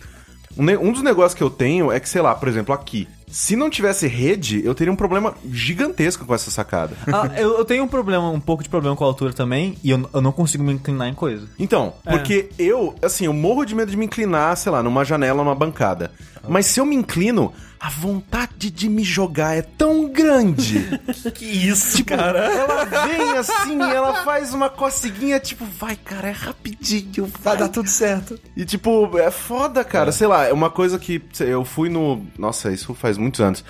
[0.58, 3.08] Um, dos negócios que eu tenho é que, sei lá, por exemplo, aqui.
[3.30, 6.96] Se não tivesse rede, eu teria um problema gigantesco com essa sacada.
[7.18, 9.90] Ah, eu, eu tenho um problema, um pouco de problema com a altura também, e
[9.90, 11.48] eu, eu não consigo me inclinar em coisa.
[11.58, 15.44] Então, porque eu, assim, eu morro de medo de me inclinar, sei lá, numa janela,
[15.44, 16.12] numa bancada.
[16.48, 20.86] Mas se eu me inclino, a vontade de me jogar é tão grande.
[21.34, 27.32] Que isso, Tipo, ela vem assim, ela faz uma coceguinha, tipo, vai, cara, é rapidinho,
[27.42, 28.40] vai dar tudo certo.
[28.56, 30.12] E, tipo, é foda, cara.
[30.12, 32.26] Sei lá, é uma coisa que eu fui no.
[32.38, 33.64] Nossa, isso faz muitos anos.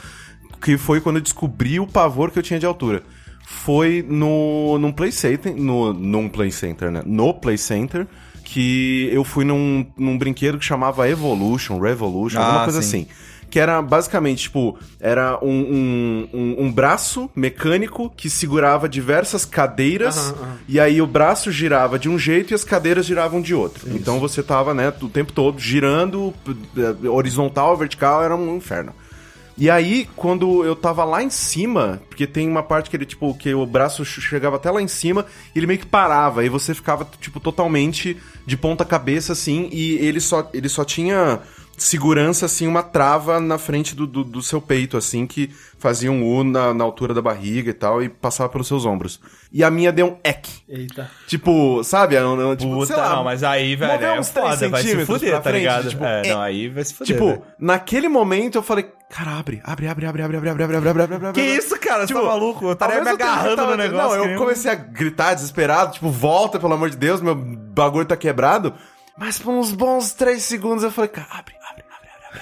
[0.62, 3.04] Que foi quando eu descobri o pavor que eu tinha de altura.
[3.46, 7.02] Foi no, num Play Center, no, num Play Center, né?
[7.06, 8.08] No Play Center,
[8.43, 13.02] que eu fui num, num brinquedo que chamava Evolution, Revolution, Ah, alguma coisa sim.
[13.04, 13.08] assim.
[13.49, 20.33] Que era basicamente, tipo, era um, um, um, um braço mecânico que segurava diversas cadeiras,
[20.67, 23.88] e aí o braço girava de um jeito e as cadeiras giravam de outro.
[23.95, 26.33] Então você tava, né, o tempo todo girando,
[26.77, 28.93] eh, horizontal, vertical, era um inferno.
[29.60, 33.33] E aí, quando eu tava lá em cima, porque tem uma parte que ele, tipo,
[33.33, 36.49] que o braço ch- chegava até lá em cima e ele meio que parava, e
[36.49, 41.39] você ficava, tipo, totalmente de ponta cabeça, assim, e ele só, ele só tinha
[41.78, 46.24] segurança, assim, uma trava na frente do, do, do seu peito, assim, que fazia um
[46.26, 49.20] U na, na altura da barriga e tal, e passava pelos seus ombros.
[49.54, 50.50] E a minha deu um eck.
[50.68, 51.10] Eita.
[51.28, 52.16] Tipo, sabe?
[52.16, 54.82] Eu, eu, tipo, Puta, sei lá, não, mas aí, velho, é uns três foda, vai
[54.82, 55.90] se centímetros fuder, pra tá frente, ligado?
[55.90, 57.13] tipo, é, é- não, aí vai se fuder.
[57.16, 57.44] Tipo, velho.
[57.60, 61.16] naquele momento eu falei, cara, abre, abre, abre, abre, abre, abre, abre, abre, abre, abre,
[61.16, 61.56] abre, Que abre.
[61.58, 62.02] isso, cara?
[62.02, 62.66] Você Tipo, tá maluco?
[62.66, 64.08] Eu estaria me agarrando tava- no negócio.
[64.10, 67.36] Não, eu nem um- comecei a gritar desesperado, tipo, volta, pelo amor de Deus, meu
[67.36, 68.74] bagulho tá quebrado.
[69.20, 71.56] Mas por uns bons três segundos eu falei, cara, abre,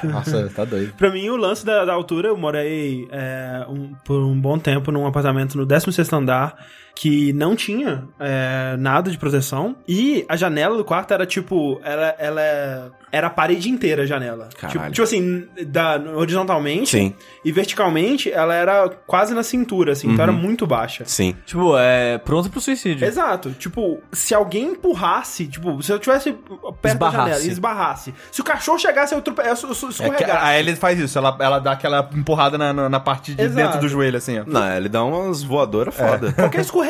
[0.03, 0.93] Nossa, tá doido.
[0.97, 4.91] Pra mim, o lance da, da altura, eu morei é, um- por um bom tempo
[4.91, 6.55] num apartamento no 16º andar.
[6.95, 9.75] Que não tinha é, nada de proteção.
[9.87, 11.79] E a janela do quarto era tipo.
[11.83, 12.81] Ela, ela é-
[13.11, 14.49] era a parede inteira a janela.
[14.59, 16.89] Tipo, tipo assim, da, horizontalmente.
[16.89, 17.13] Sim.
[17.45, 21.05] E verticalmente, ela era quase na cintura, assim, então era muito baixa.
[21.05, 21.33] Sim.
[21.45, 23.07] Tipo, é pronto pro suicídio.
[23.07, 23.51] Exato.
[23.51, 27.17] Tipo, se alguém empurrasse, tipo, se eu tivesse perto da Esbarrasse.
[27.29, 28.13] janela e esbarrasse.
[28.31, 29.41] Se o cachorro chegasse, eu, trope...
[29.41, 30.31] eu, É escorregasse.
[30.45, 33.55] a Ellie faz isso, ela, ela dá aquela empurrada na, na, na parte de Exato.
[33.55, 34.43] dentro do joelho, assim, ó.
[34.45, 36.33] Não, ele dá umas voadoras foda.
[36.33, 36.84] Qualquer escorregão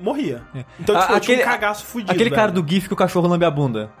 [0.00, 0.42] morria.
[0.78, 2.12] Então, tipo, A- eu tinha um aquele- cagaço fudido.
[2.12, 2.62] Aquele cara velho.
[2.62, 3.90] do GIF que o cachorro lambe a bunda.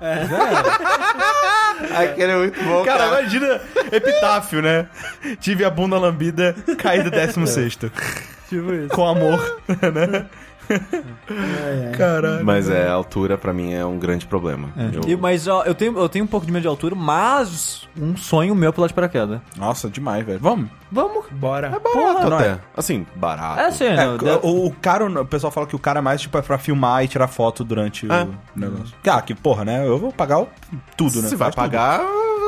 [1.96, 3.20] Aquele é muito bom, Cara, cara.
[3.20, 4.86] imagina epitáfio, né?
[5.40, 7.76] Tive a bunda lambida, caí do 16
[8.48, 8.88] Tipo isso.
[8.90, 10.26] Com amor, né?
[11.96, 12.44] Caralho.
[12.44, 14.68] Mas é, a altura pra mim é um grande problema.
[14.92, 17.88] Eu- E- mas ó, eu tenho, eu tenho um pouco de medo de altura, mas
[17.98, 19.40] um sonho meu é pular de paraquedas.
[19.56, 20.38] Nossa, demais, velho.
[20.40, 20.68] Vamos.
[20.90, 21.26] Vamos.
[21.30, 21.70] Bora.
[21.70, 22.48] Barato não até.
[22.48, 22.58] é?
[22.76, 23.60] Assim, barato.
[23.60, 26.20] É, sim, É, não, deu- o, o cara, o pessoal fala que o cara mais,
[26.20, 28.22] tipo, é pra filmar e tirar foto durante É.
[28.24, 28.28] o
[28.60, 28.94] negócio.
[29.06, 29.86] Ah, que porra, né?
[29.86, 30.48] Eu vou pagar o-
[30.96, 31.28] tudo, né?
[31.28, 32.00] Se vai pagar,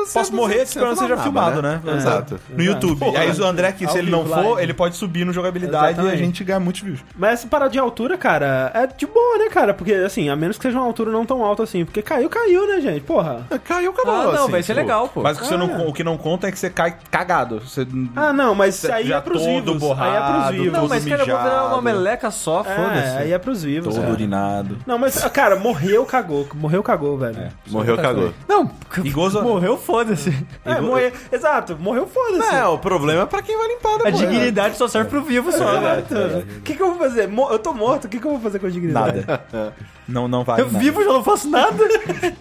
[0.05, 1.81] você Posso morrer esperando seja filmado, né?
[1.95, 2.37] Exato.
[2.49, 2.99] No YouTube.
[2.99, 3.19] Porra.
[3.19, 4.61] Aí o André, que se ele não for, live.
[4.63, 6.17] ele pode subir no jogabilidade e a Exatamente.
[6.25, 6.99] gente ganha muitos views.
[7.17, 9.73] Mas essa parada de altura, cara, é de boa, né, cara?
[9.73, 11.85] Porque, assim, a menos que seja uma altura não tão alta assim.
[11.85, 12.99] Porque caiu, caiu, né, gente?
[13.01, 13.47] Porra.
[13.63, 14.13] Caiu, acabou.
[14.13, 15.21] Ah, não, assim, vai ser tipo, legal, pô.
[15.21, 15.57] Mas o que, você Ah.
[15.57, 17.61] não, o que não conta é que você cai cagado.
[17.61, 19.69] Você, Ah, não, mas Você aí já é pros todo vivos.
[19.69, 20.73] aí é borrado, pros vivos.
[20.73, 23.17] Não, mas cara, eu vou virar uma meleca só, É, foda-se.
[23.17, 23.95] aí é pros vivos.
[23.95, 24.09] todo é.
[24.11, 24.77] urinado.
[24.85, 26.47] Não, mas, cara, morreu, cagou.
[26.55, 27.49] Morreu, cagou, velho.
[27.67, 28.33] Morreu, cagou.
[28.47, 28.69] Não,
[29.03, 30.33] E gozo- morreu, foda-se.
[30.65, 31.11] É, morreu.
[31.31, 32.53] Exato, morreu, foda-se.
[32.55, 34.19] É, o problema é pra quem vai limpar A depois.
[34.21, 34.27] né?
[34.27, 36.05] dignidade só serve pro vivo só, velho.
[36.09, 36.47] Exato.
[36.57, 37.27] O que, que eu vou fazer?
[37.27, 39.25] Mo- Eu tô morto, o que, que eu vou fazer com a dignidade?
[39.27, 39.43] Nada.
[40.07, 40.79] não, não vale Eu nada.
[40.79, 41.73] vivo já não faço nada.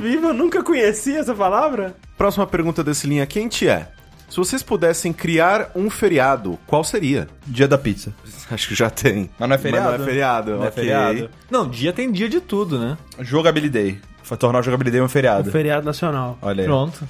[0.00, 1.94] Vivo, eu nunca conheci essa palavra?
[2.16, 3.88] Próxima pergunta desse linha quente é:
[4.28, 7.28] se vocês pudessem criar um feriado, qual seria?
[7.46, 8.12] Dia da pizza.
[8.50, 9.30] Acho que já tem.
[9.38, 9.88] Mas não é feriado.
[9.90, 10.70] Mas não é feriado, Não é ok.
[10.72, 11.30] feriado.
[11.50, 12.96] Não, dia tem dia de tudo, né?
[13.20, 14.00] Jogabilidade.
[14.22, 15.50] Foi tornar o Jogabilidade um feriado.
[15.50, 16.38] Feriado nacional.
[16.42, 16.66] Olha aí.
[16.66, 17.06] Pronto.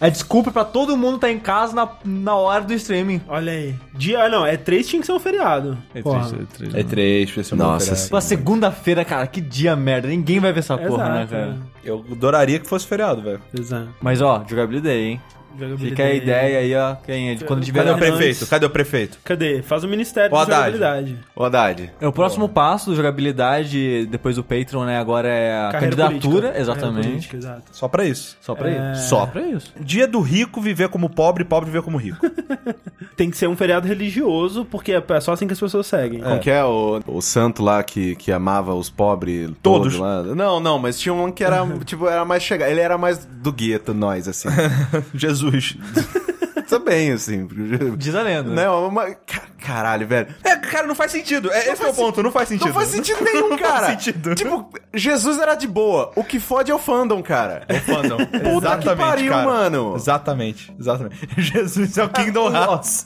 [0.00, 3.20] É desculpa pra todo mundo estar em casa na, na hora do streaming.
[3.26, 3.74] Olha aí.
[3.94, 5.76] Dia, ah, não, é três tinha que ser um feriado.
[6.04, 6.30] Porra.
[6.72, 8.00] É três, precisa ser um Nossa, feriado.
[8.04, 8.10] sim.
[8.10, 10.06] Pô, segunda-feira, cara, que dia merda.
[10.06, 11.56] Ninguém vai ver essa porra, né, Exato, cara?
[11.82, 13.40] Eu adoraria que fosse feriado, velho.
[13.52, 13.88] Exato.
[14.00, 15.20] Mas ó, jogabilidade, hein?
[15.52, 15.90] Jogabilidade.
[15.90, 16.94] Fica a ideia aí, ó.
[17.04, 17.34] Quem é?
[17.34, 18.46] De quando tiver Cadê o prefeito?
[18.46, 19.18] Cadê o prefeito?
[19.24, 19.62] Cadê?
[19.62, 20.56] Faz o Ministério da Haddad.
[20.76, 21.18] Jogabilidade.
[21.34, 21.92] Ô, Haddad.
[22.00, 24.98] É o próximo passo do jogabilidade, depois do Patreon, né?
[24.98, 26.60] Agora é a Carreira candidatura, política.
[26.60, 27.08] exatamente.
[27.08, 27.62] Política, exato.
[27.72, 28.36] Só pra isso.
[28.40, 28.92] Só pra É.
[28.92, 29.08] isso.
[29.08, 29.26] Só.
[29.26, 29.72] pra isso.
[29.80, 32.18] Dia do rico viver como pobre, pobre viver como rico.
[33.16, 36.20] Tem que ser um feriado religioso, porque é só assim que as pessoas seguem.
[36.20, 39.94] Como que é o, o santo lá que, que amava os pobres Todos.
[39.96, 40.22] todos lá?
[40.22, 42.70] Não, não, mas tinha um que era, tipo, era mais chegado.
[42.70, 44.48] Ele era mais do gueto, nós, assim.
[45.14, 45.37] Jesus.
[46.68, 47.48] Também, assim.
[47.96, 48.50] Diz a lenda.
[48.50, 49.06] Não, uma...
[49.14, 50.28] ca- Caralho, velho.
[50.44, 51.50] É, cara, não faz sentido.
[51.52, 52.68] É, esse é o ponto, não faz sentido.
[52.68, 53.86] Não faz sentido nenhum, Não cara.
[53.86, 54.34] faz sentido.
[54.34, 56.12] Tipo, Jesus era de boa.
[56.14, 57.66] O que fode é o fandom, cara.
[57.86, 58.18] Fandom.
[58.54, 59.94] Puta que pariu, mano.
[59.96, 61.28] Exatamente, exatamente.
[61.38, 63.04] Jesus é o Kingdom Hearts.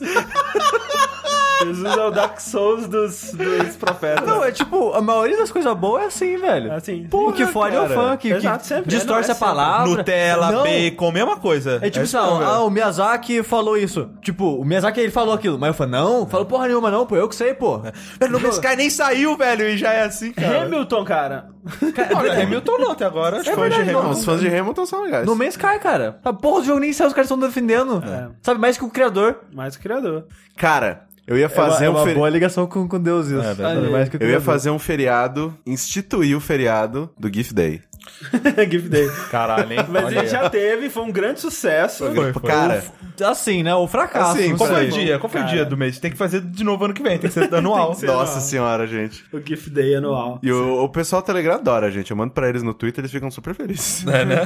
[1.65, 4.25] Jesus é o Dark Souls dos, dos profetas.
[4.27, 6.71] Não, é tipo, a maioria das coisas boas é assim, velho.
[6.73, 7.07] Assim.
[7.11, 7.95] o que fode é o cara.
[7.95, 8.89] fã, que, Exato, que sempre.
[8.89, 9.87] distorce É, não, é a palavra.
[9.89, 11.79] Nutella, Não, bacon, mesma coisa.
[11.81, 14.09] É tipo isso assim, ah, o Miyazaki falou isso.
[14.21, 17.15] Tipo, o Miyazaki ele falou aquilo, mas eu falei, não, falou porra nenhuma não, pô,
[17.15, 17.79] eu que sei, pô.
[18.19, 20.63] Velho, No Sky nem saiu, velho, e já é assim, cara.
[20.63, 21.49] Hamilton, cara.
[22.15, 23.37] Olha, Hamilton não até agora.
[23.37, 24.03] Os É fãs de verdade, Hamilton.
[24.03, 25.25] Não, os fãs de Hamilton são legais.
[25.25, 26.19] No Man's Sky, cara.
[26.23, 28.03] A porra do jogo nem saiu, os caras estão defendendo.
[28.41, 29.39] Sabe, mais que o criador.
[29.53, 30.25] Mais o criador.
[30.57, 33.35] Cara, eu ia fazer é um uma feri- boa ligação com, com Deus isso.
[33.39, 34.41] É Eu ia criador.
[34.41, 37.81] fazer um feriado, instituir o feriado do Gift Day.
[38.69, 39.09] Gift Day.
[39.29, 39.79] Caralho, hein?
[39.89, 40.27] Mas Olha ele aí.
[40.27, 42.05] já teve, foi um grande sucesso.
[42.13, 42.41] Foi, foi.
[42.43, 42.83] Cara,
[43.21, 43.75] Assim, né?
[43.75, 44.39] O fracasso.
[44.39, 45.19] Assim, Qual foi o dia?
[45.19, 45.99] Qual foi o dia do mês?
[45.99, 47.93] Tem que fazer de novo ano que vem, tem que ser anual.
[47.93, 48.07] ser.
[48.07, 48.41] nossa não.
[48.41, 49.23] senhora, gente.
[49.31, 50.39] O Gift Day anual.
[50.41, 52.09] E o, o pessoal do Telegram adora, gente.
[52.09, 54.03] Eu mando pra eles no Twitter, eles ficam super felizes.
[54.13, 54.45] É, né?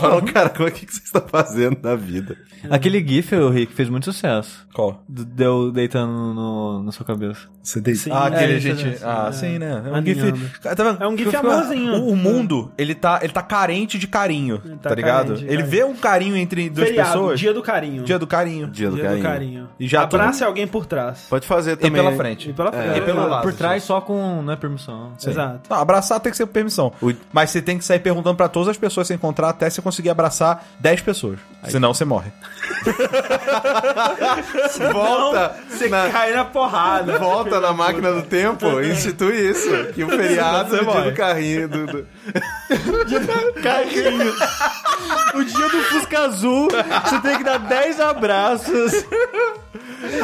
[0.00, 2.36] Falam, cara, como é que vocês estão fazendo na vida?
[2.68, 4.66] Aquele GIF, o Rick, fez muito sucesso.
[4.74, 5.04] Qual?
[5.08, 7.42] Deu deitando no, na sua cabeça.
[7.62, 8.00] Você deita.
[8.00, 8.88] Sim, ah, aquele é, gente.
[8.88, 9.32] isso, ah, é.
[9.32, 9.84] sim, né?
[9.86, 10.36] É um Alinhando.
[10.36, 10.60] gif.
[10.60, 11.02] Tá vendo?
[11.02, 11.94] É um gif amorzinho.
[11.94, 15.34] O, o mundo, ele tá, ele tá carente de carinho, tá, tá ligado?
[15.34, 15.66] ele carinho.
[15.66, 17.40] vê um carinho entre duas Feriado, pessoas.
[17.40, 18.02] dia do carinho.
[18.04, 18.66] Dia do carinho.
[18.68, 19.22] Dia do Dia carinho.
[19.22, 19.68] do carinho.
[19.78, 21.26] E já Abrace alguém por trás.
[21.28, 22.02] Pode fazer E também.
[22.02, 22.50] pela frente.
[22.50, 22.98] E pela frente.
[22.98, 23.42] E pelo lado.
[23.42, 25.12] Por trás só com, não é permissão.
[25.26, 25.60] Exato.
[25.70, 26.92] Não, abraçar tem que ser por permissão.
[27.32, 29.80] Mas você tem que sair perguntando pra todas as pessoas que você encontrar até você
[29.82, 31.38] conseguir abraçar 10 pessoas.
[31.68, 32.30] Senão você morre.
[34.92, 37.18] Volta, Você na, cai na porrada.
[37.18, 39.68] volta na máquina do tempo e institui isso.
[39.94, 41.68] Que o feriado do dia do carrinho.
[41.68, 42.06] Do, do-
[45.34, 48.92] O dia do Fusca Azul, você tem que dar 10 abraços.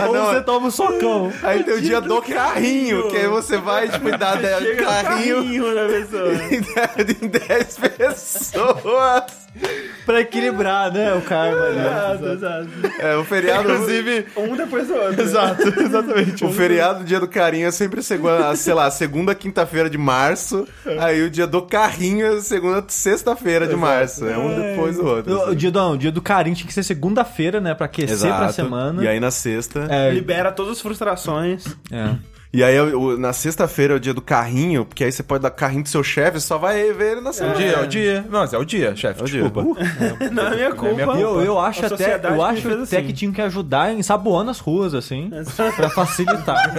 [0.07, 1.33] Ou não, você toma um socão.
[1.43, 5.87] Aí tem o dia do carrinho, que aí você vai, tipo, Chega carrinho carrinho na
[5.87, 6.33] pessoa.
[7.23, 9.25] em 10 pessoas.
[10.07, 11.15] pra equilibrar, né?
[11.15, 11.79] O karma ali.
[11.79, 12.69] Exato, exato.
[12.99, 15.21] É, o feriado, Inclusive, Um depois do outro.
[15.23, 16.45] exato, exatamente.
[16.45, 20.67] o feriado, dia do carinho é sempre segunda, sei lá, segunda, quinta-feira de março.
[20.99, 24.27] Aí o dia do carrinho é segunda, sexta-feira de março.
[24.27, 25.33] É um depois do outro.
[25.33, 25.57] O, o assim.
[25.57, 27.75] dia, do, o dia do carinho tinha que ser segunda-feira, né?
[27.75, 29.03] Pra aquecer pra semana.
[29.05, 29.87] E aí na sexta.
[29.89, 31.65] É, Libera todas as frustrações.
[31.91, 32.15] é.
[32.53, 35.51] E aí o- na sexta-feira é o dia do carrinho, porque aí você pode dar
[35.51, 37.55] carrinho do seu chefe, só vai ver ele na É o semana.
[37.57, 38.27] dia, é o dia.
[38.29, 39.21] Não, mas é o dia, chefe.
[39.21, 39.43] É o dia.
[39.43, 39.85] Desculpa.
[40.33, 40.95] Não é minha culpa.
[41.07, 43.07] minha E eu, eu acho até, eu acho até assim.
[43.07, 45.31] que tinham que ajudar em saboando as ruas, assim,
[45.77, 46.73] pra facilitar.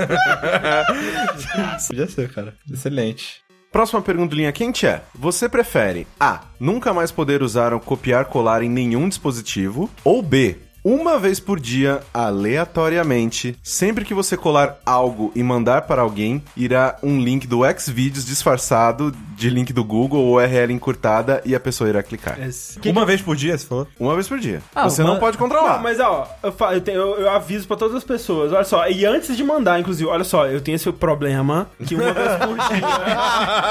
[1.88, 2.54] Podia ser, cara.
[2.72, 3.42] Excelente.
[3.72, 6.42] Próxima pergunta linha quente é: Você prefere A.
[6.60, 9.90] Nunca mais poder usar ou copiar colar em nenhum dispositivo?
[10.04, 10.58] Ou B.
[10.84, 16.96] Uma vez por dia, aleatoriamente, sempre que você colar algo e mandar para alguém, irá
[17.04, 21.88] um link do Xvideos disfarçado de link do Google ou URL encurtada e a pessoa
[21.90, 22.38] irá clicar.
[22.86, 23.88] Uma vez por dia, você falou?
[24.00, 24.62] Uma vez por dia.
[24.74, 25.76] Ah, você uma- não pode controlar.
[25.76, 28.64] Não, mas ó, eu, fa- eu, tenho- eu- eu aviso pra todas as pessoas, olha
[28.64, 32.28] só, e antes de mandar, inclusive, olha só, eu tenho esse problema que uma vez
[32.38, 32.82] por dia.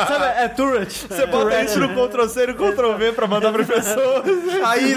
[0.06, 0.90] Sabe, é turret.
[1.08, 4.22] Você bota isso no Ctrl-C e no Ctrl-V pra mandar pra pessoa.
[4.64, 4.94] Aí,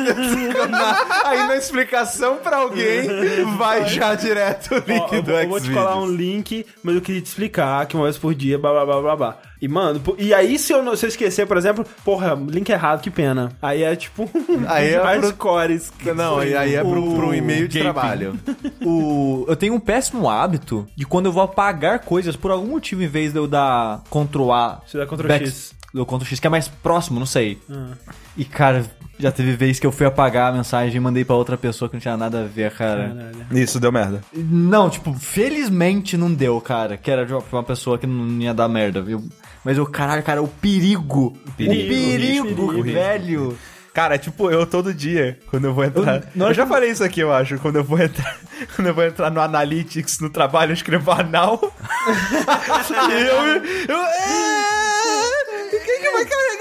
[1.26, 1.56] aí na
[2.04, 3.08] explicação pra alguém,
[3.58, 6.66] vai já direto o link Ó, eu, do vou- eu vou te colar um link,
[6.84, 9.38] mas eu queria te explicar que uma vez por dia, blá blá blá blá blá.
[9.62, 13.02] E, mano, e aí se eu, não, se eu esquecer, por exemplo, porra, link errado,
[13.02, 13.50] que pena.
[13.62, 14.30] Aí é tipo.
[14.68, 15.90] Aí é mais pro- cores.
[15.98, 17.92] que Não, e aí é pro, pro e-mail de Gaping.
[17.94, 18.40] trabalho.
[18.86, 23.02] O, eu tenho um péssimo hábito de quando eu vou apagar coisas por algum motivo,
[23.02, 24.82] em vez de eu dar Ctrl A.
[24.86, 25.74] Você dá Ctrl back- X.
[25.94, 27.60] Do Ctrl X, que é mais próximo, não sei.
[27.72, 27.92] Ah.
[28.36, 28.84] E, cara,
[29.20, 31.96] já teve vez que eu fui apagar a mensagem e mandei pra outra pessoa que
[31.96, 33.10] não tinha nada a ver, cara.
[33.10, 33.46] Caralho.
[33.64, 34.22] Isso, deu merda.
[34.34, 36.98] Não, tipo, felizmente não deu, cara.
[36.98, 39.04] Que era de uma- pessoa que não ia dar merda.
[39.08, 39.24] Eu,
[39.64, 41.38] mas o caralho, cara, o perigo.
[41.58, 42.84] Perigo, o perigo, perigo.
[42.84, 43.58] velho.
[43.94, 46.24] Cara, tipo, eu todo dia, quando eu vou entrar.
[46.36, 47.60] Eu- Eu, já falei isso aqui, eu acho.
[47.60, 48.36] Quando eu vou entrar.
[48.76, 51.60] Quando eu vou entrar no Analytics no trabalho, eu escrevo anal.
[52.90, 53.96] e eu.
[53.96, 56.53] eu é, quem que vai aí?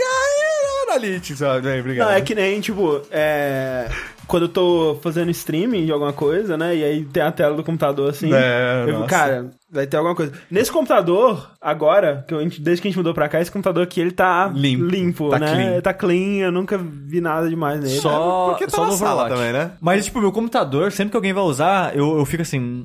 [0.93, 2.09] Analytics, ó, bem, obrigado.
[2.09, 3.89] Não, é que nem, tipo, é.
[4.27, 6.75] Quando eu tô fazendo streaming de alguma coisa, né?
[6.77, 8.31] E aí tem a tela do computador assim.
[8.33, 10.33] É, eu cara, vai ter alguma coisa.
[10.51, 14.01] Nesse computador, agora, que eu, desde que a gente mudou pra cá, esse computador aqui,
[14.01, 14.85] ele tá Limpo.
[14.85, 15.53] limpo, Tá né?
[15.53, 15.81] clean.
[15.81, 17.99] Tá clean, eu nunca vi nada demais nele.
[18.01, 19.73] Só, Porque tá só na no sala também, né?
[19.81, 22.85] Mas, tipo, meu computador, sempre que alguém vai usar, eu, eu fico assim.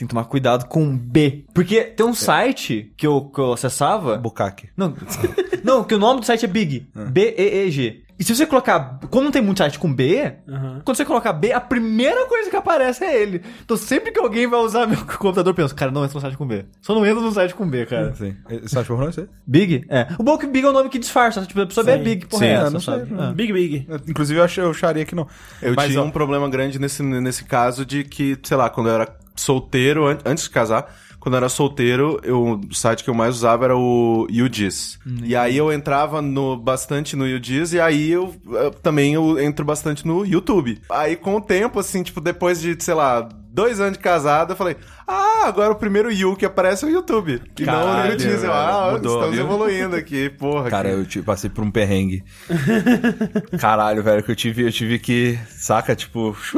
[0.00, 1.44] "Hum, Tem que tomar cuidado com B.
[1.54, 4.16] Porque tem um site que eu, que eu acessava.
[4.16, 4.68] Bukake.
[4.76, 4.94] Não,
[5.62, 6.86] não, que o nome do site é Big.
[6.94, 8.04] B-E-E-G.
[8.18, 9.00] E se você colocar.
[9.08, 10.82] Como não tem muito site com B, Aham.
[10.84, 13.40] quando você colocar B, a primeira coisa que aparece é ele.
[13.64, 16.36] Então sempre que alguém vai usar meu computador, eu penso, cara, não entra no site
[16.36, 16.66] com B.
[16.82, 18.14] Só não entra no site com B, cara.
[18.14, 18.36] Sim.
[18.62, 19.28] Você acha pornô isso aí?
[19.46, 19.86] Big?
[19.88, 20.06] É.
[20.18, 21.40] O bom é que Big é o nome que disfarça.
[21.46, 22.04] Tipo, a pessoa vê Sim.
[22.04, 23.22] Big, porra, Sim, é eu essa, não sei, sabe?
[23.22, 23.32] É.
[23.32, 23.86] Big Big.
[24.06, 25.26] Inclusive, eu, ach- eu acharia que não.
[25.62, 28.88] Eu Mas, tinha ó, um problema grande nesse, nesse caso de que, sei lá, quando
[28.90, 29.06] eu era
[29.40, 33.34] solteiro, an- antes de casar, quando eu era solteiro, eu, o site que eu mais
[33.34, 34.98] usava era o UGIS.
[35.22, 39.62] E aí eu entrava no, bastante no UGIS e aí eu, eu também eu entro
[39.64, 40.80] bastante no YouTube.
[40.90, 44.56] Aí com o tempo, assim, tipo, depois de, sei lá, dois anos de casado, eu
[44.56, 44.76] falei,
[45.06, 47.42] ah, agora o primeiro You que aparece é o YouTube.
[47.58, 48.42] E não Caralho, no UGIS.
[48.44, 49.44] Eu, ah, mudou, estamos viu?
[49.44, 50.70] evoluindo aqui, porra.
[50.70, 52.24] Cara, que- eu passei por um perrengue.
[53.60, 56.56] Caralho, velho, que eu tive, eu tive que, saca, tipo, uf.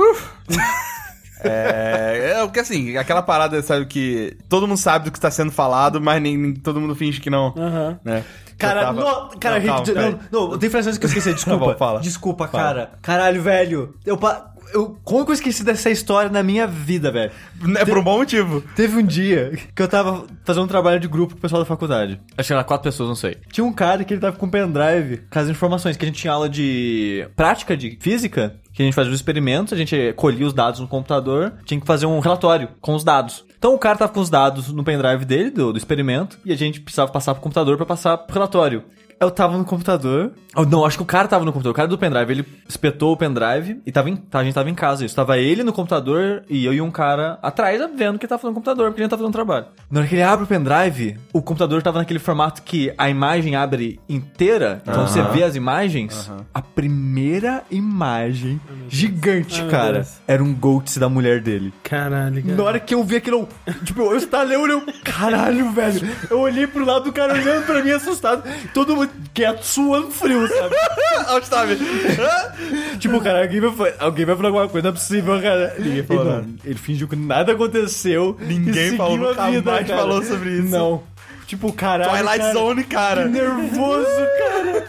[1.45, 5.51] É, é porque assim, aquela parada, sabe, que todo mundo sabe do que está sendo
[5.53, 7.99] falado, mas nem, nem todo mundo finge que não, Aham.
[8.05, 8.25] né?
[8.59, 10.17] Cara, tava- no- cara, Não, calma, Rick, peraí.
[10.31, 11.67] não, não, tem frações que eu esqueci, desculpa.
[11.67, 12.01] bom, fala.
[12.01, 12.65] Desculpa, Fala.
[12.65, 12.91] cara.
[13.03, 13.95] Caralho, velho.
[14.07, 17.33] Eu, pa- eu, como que eu esqueci dessa história na minha vida, velho?
[17.77, 18.63] É por um bom motivo.
[18.77, 21.67] Teve um dia que eu tava fazendo um trabalho de grupo com o pessoal da
[21.67, 22.21] faculdade.
[22.39, 23.37] Acho que era quatro pessoas, não sei.
[23.51, 26.21] Tinha um cara que ele tava com um pendrive com as informações, que a gente
[26.21, 30.47] tinha aula de prática de física, que a gente fazia os experimentos, a gente colhia
[30.47, 33.45] os dados no computador, tinha que fazer um relatório com os dados.
[33.59, 36.57] Então o cara tava com os dados no pendrive dele, do, do experimento, e a
[36.57, 38.85] gente precisava passar pro computador pra passar pro relatório.
[39.23, 40.33] Eu tava no computador.
[40.55, 41.71] Oh, não, acho que o cara tava no computador.
[41.71, 44.69] O cara do pendrive, ele espetou o pendrive e tava em, tá, a gente tava
[44.69, 45.05] em casa.
[45.05, 45.15] Isso.
[45.15, 48.51] Tava ele no computador e eu e um cara atrás vendo que ele tava fazendo
[48.51, 49.67] no computador, porque a gente tava fazendo trabalho.
[49.89, 53.55] Na hora que ele abre o pendrive, o computador tava naquele formato que a imagem
[53.55, 54.83] abre inteira.
[54.83, 56.29] Então você vê as imagens.
[56.53, 61.73] A primeira imagem gigante, Ai, meu cara, era um GOATS da mulher dele.
[61.85, 62.57] Caralho, cara.
[62.57, 66.11] Na hora que eu vi aquilo, eu, tipo, eu estalei o olho, eu, caralho, velho.
[66.29, 68.43] Eu olhei pro lado do cara olhando pra mim assustado.
[68.75, 70.75] Todo mundo, quieto, suando frio, sabe?
[71.67, 72.99] Velho?
[72.99, 75.75] tipo, cara, alguém vai, fa- alguém vai falar alguma coisa, não é possível, cara.
[75.79, 76.49] Ninguém falou ele, nada.
[76.65, 78.37] ele fingiu que nada aconteceu.
[78.41, 80.01] Ninguém e falou, nunca mais cara.
[80.01, 80.69] falou sobre isso.
[80.69, 81.03] Não.
[81.47, 82.11] Tipo, caralho.
[82.11, 83.23] Twilight cara, Zone, cara.
[83.25, 84.07] Que nervoso,
[84.39, 84.89] cara.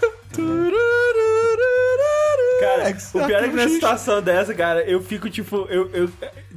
[2.60, 6.10] Cara, o pior é que nessa situação dessa, cara, eu fico tipo, eu, eu,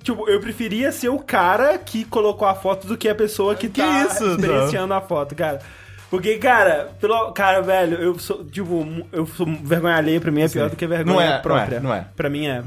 [0.03, 3.69] tipo, eu preferia ser o cara que colocou a foto do que a pessoa que,
[3.69, 5.61] Que tá isso, experienciando a foto, cara.
[6.11, 10.49] Porque, cara, pelo, cara, velho, eu sou, tipo, eu sou vergonha alheia pra mim é
[10.49, 11.81] pior do que vergonha Não é, não é, própria.
[11.81, 12.07] não é.
[12.17, 12.63] Pra mim é.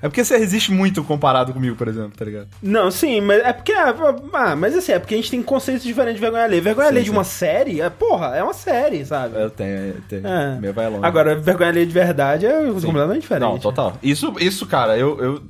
[0.00, 2.48] É porque você resiste muito comparado comigo, por exemplo, tá ligado?
[2.62, 3.72] Não, sim, mas é porque.
[3.72, 6.60] Ah, mas assim, é porque a gente tem conceitos diferentes de vergonha alheia.
[6.60, 9.34] Vergonha alheia de uma série, é, porra, é uma série, sabe?
[9.40, 10.26] Eu tenho, eu tenho.
[10.26, 10.58] É.
[10.60, 11.06] Meu vai longe.
[11.06, 13.48] Agora, vergonha alheia de verdade é completamente diferente.
[13.50, 13.96] Não, total.
[14.02, 15.18] Isso, isso cara, eu.
[15.18, 15.42] Eu,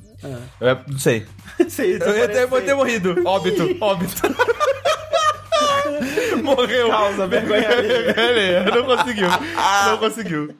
[0.60, 1.26] eu é- não sei.
[1.68, 3.22] Sei, Eu ia ter morrido.
[3.24, 4.22] Óbito, óbito.
[6.42, 6.88] Morreu.
[6.88, 8.64] Causa vergonha alheia.
[8.74, 9.28] Não conseguiu.
[9.86, 10.54] Não conseguiu.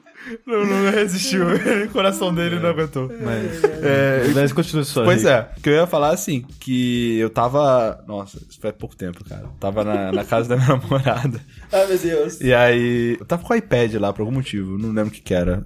[0.45, 1.45] Não, não resistiu.
[1.85, 3.09] O coração dele não aguentou.
[3.21, 5.03] Mas, É, mas continua só.
[5.03, 8.03] Pois é, que eu ia falar assim, que eu tava.
[8.07, 9.45] Nossa, isso faz pouco tempo, cara.
[9.59, 11.39] Tava na, na casa da minha namorada.
[11.71, 12.41] Ai, meu Deus.
[12.41, 13.17] E aí.
[13.19, 14.77] Eu tava com o iPad lá por algum motivo.
[14.77, 15.57] Não lembro o que que era.
[15.57, 15.63] Não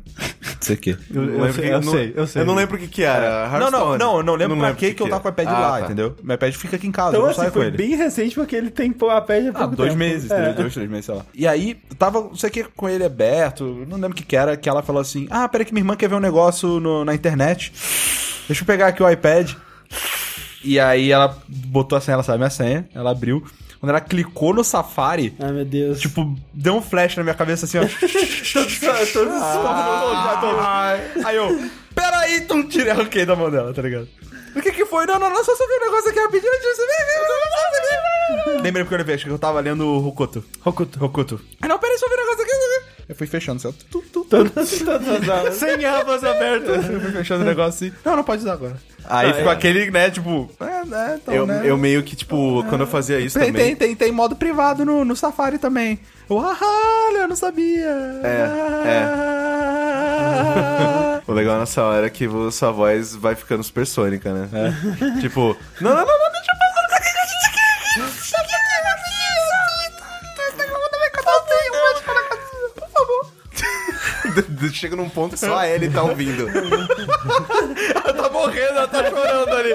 [0.61, 0.97] sei o quê.
[1.13, 2.41] Eu, eu lembro sei, que- eu não- sei, eu sei.
[2.41, 3.49] Eu não lembro o que que era.
[3.49, 3.61] Não, não,
[3.93, 3.97] Hearthstone.
[3.99, 5.79] não, eu não lembro pra que o que eu tava com o iPad Ah, lá,
[5.79, 5.85] tá.
[5.85, 6.15] entendeu?
[6.21, 7.77] Meu iPad fica aqui em casa, Então, eu não assim, saio com foi ele.
[7.77, 9.99] bem recente porque ele tem pô, a pé há Ah, pouco dois tempo.
[9.99, 10.35] meses, É.
[10.35, 10.53] entendeu?
[10.55, 11.25] dois, três meses, sei lá.
[11.33, 14.23] E aí, eu tava, não sei o que, com ele aberto, não lembro o que
[14.23, 16.79] que era, que ela falou assim, ah, peraí que minha irmã quer ver um negócio
[16.79, 17.71] no- na internet,
[18.47, 19.51] deixa eu pegar aqui o iPad.
[20.63, 23.43] E aí ela botou a senha, ela sabe a minha senha, ela abriu.
[23.79, 25.99] Quando ela clicou no Safari, Ai, meu Deus.
[26.01, 27.81] tipo, deu um flash na minha cabeça assim, ó.
[29.13, 29.33] todos
[30.59, 31.11] Ai.
[31.23, 34.07] Aí eu, peraí, tu tirei, arranquei da mão dela, tá ligado?
[34.53, 35.05] O que que foi?
[35.05, 36.51] Não, não, não, só subi um negócio aqui rapidinho.
[38.61, 40.43] Lembrei porque eu levei, acho que eu tava lendo o Rokuto.
[40.59, 40.99] Rokuto.
[40.99, 41.41] Rokuto.
[41.61, 42.51] Ah, não, peraí, só vi um negócio aqui.
[43.09, 43.75] Eu fui fechando, assim.
[43.89, 44.25] Tu, tu, tu.
[44.25, 46.87] todos, todos as Sem abas abertas.
[46.87, 47.97] Eu fui fechando o negócio assim.
[48.05, 48.77] Não, não pode usar agora.
[49.03, 49.55] Aí Ah, ficou é.
[49.55, 50.47] aquele, né, tipo...
[50.59, 51.61] É, né, então, Eu, né.
[51.63, 53.75] eu meio que, tipo, quando eu fazia isso Tem, também...
[53.75, 55.99] tem, tem, tem modo privado no, no Safari também.
[56.29, 56.55] Eu, ah,
[57.09, 57.89] olha, eu não sabia.
[58.23, 58.47] É,
[61.27, 64.49] O legal nessa hora é que sua voz vai ficando supersônica, né?
[65.21, 66.38] Tipo, não, não, não, não, deixa
[74.73, 76.47] Chega num ponto que só a Ellie tá ouvindo.
[76.49, 79.73] Ela tá morrendo, ela tá chorando ali.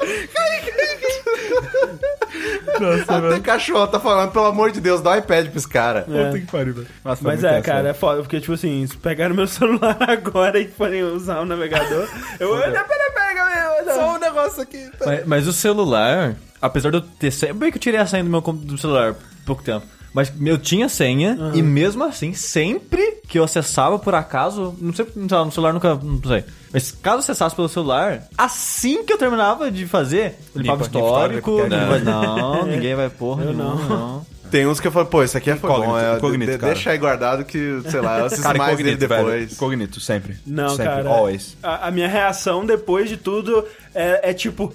[2.81, 6.03] Nossa, Até cachorro tá falando, pelo amor de Deus, dá um iPad pra esse cara.
[6.03, 6.87] Puta que pariu, velho.
[7.05, 10.59] Nossa, Mas é, tenso, cara, é foda, porque, tipo assim, se pegaram meu celular agora
[10.59, 12.09] e forem usar o navegador,
[12.41, 12.51] eu.
[12.51, 13.45] Olha, pera, pega,
[13.85, 13.95] meu.
[13.95, 14.91] Só um negócio aqui.
[15.05, 17.33] Mas, mas o celular, apesar de eu ter.
[17.55, 19.15] Bem que eu tirei a senha do meu do celular há
[19.47, 19.87] pouco tempo.
[20.15, 25.05] Mas eu tinha senha e mesmo assim, sempre que eu acessava por acaso, não sei,
[25.07, 26.45] sei lá, no celular nunca, não sei.
[26.73, 31.51] Mas caso acessasse pelo celular, assim que eu terminava de fazer, eu limpava o histórico,
[31.61, 33.89] histórico, vai, não, ninguém vai porra Eu nenhuma, não.
[33.89, 34.35] não.
[34.51, 36.59] Tem uns que eu falo, pô, isso aqui é foi Incognito, bom, é, incognito, de-
[36.59, 36.73] cara.
[36.75, 39.25] deixa aí guardado que, sei lá, eu assisto Cara, mais dele incognito, velho.
[39.27, 39.53] depois.
[39.53, 40.37] Incognito, sempre.
[40.47, 41.09] Não, sempre, cara.
[41.09, 41.57] Always.
[41.61, 44.73] A, a minha reação depois de tudo é, é tipo.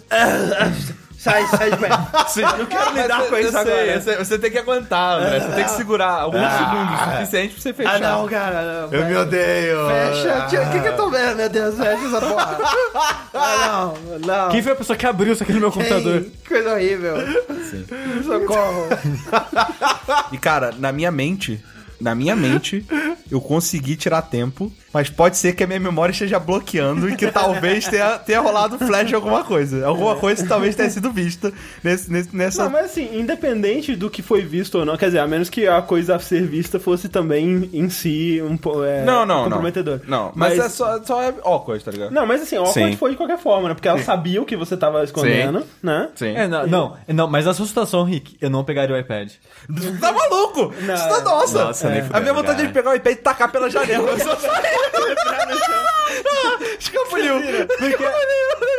[1.20, 1.98] Sai, sai de perto.
[2.58, 3.86] Não quero lidar com isso eu sei, agora.
[3.88, 5.40] eu sei, você tem que aguentar, André.
[5.40, 7.96] Você tem que segurar alguns segundos suficiente pra você fechar.
[7.96, 8.88] Ah, não, cara.
[8.92, 9.78] Não, Eu me odeio.
[9.88, 10.48] Fecha.
[10.50, 11.76] tira- O que, que eu tô vendo, meu Deus?
[11.76, 12.58] Fecha essa porra.
[13.42, 14.50] Ah, não, não.
[14.50, 16.22] Quem foi a pessoa que abriu isso aqui no meu computador?
[16.44, 17.16] Que coisa horrível.
[18.24, 18.88] Socorro.
[20.32, 21.64] E, cara, na minha mente,
[22.00, 22.86] na minha mente,
[23.32, 27.28] eu consegui tirar tempo, mas pode ser que a minha memória esteja bloqueando e que
[27.32, 29.86] talvez tenha, tenha rolado flash de alguma coisa.
[29.86, 31.52] Alguma coisa que talvez tenha sido vista
[31.84, 32.64] nesse, nesse- nessa.
[32.64, 35.68] Não, mas assim, independente do que foi visto ou não, quer dizer, a menos que
[35.68, 40.02] a coisa a ser vista fosse também em si um é, não, não, comprometedor.
[40.08, 42.12] Não, não mas, é só, só é awkward, tá ligado?
[42.12, 42.98] Não, mas assim, awkward Sim.
[42.98, 43.74] foi de qualquer forma, né?
[43.74, 46.10] Porque ela sabia o que você tava escondendo, né?
[46.16, 46.36] Sim.
[46.36, 49.32] É, não, não, não, mas na sua situação, Rick, eu não pegaria o iPad.
[50.00, 50.74] Tá maluco?
[50.82, 51.66] Não, Isso tá nossa.
[51.66, 52.68] Nossa, nem a minha vontade cara.
[52.68, 54.10] de pegar o iPad e tacar pela janela.
[54.12, 54.36] Eu só
[56.80, 57.36] Escapuliu.
[57.78, 57.98] Porque,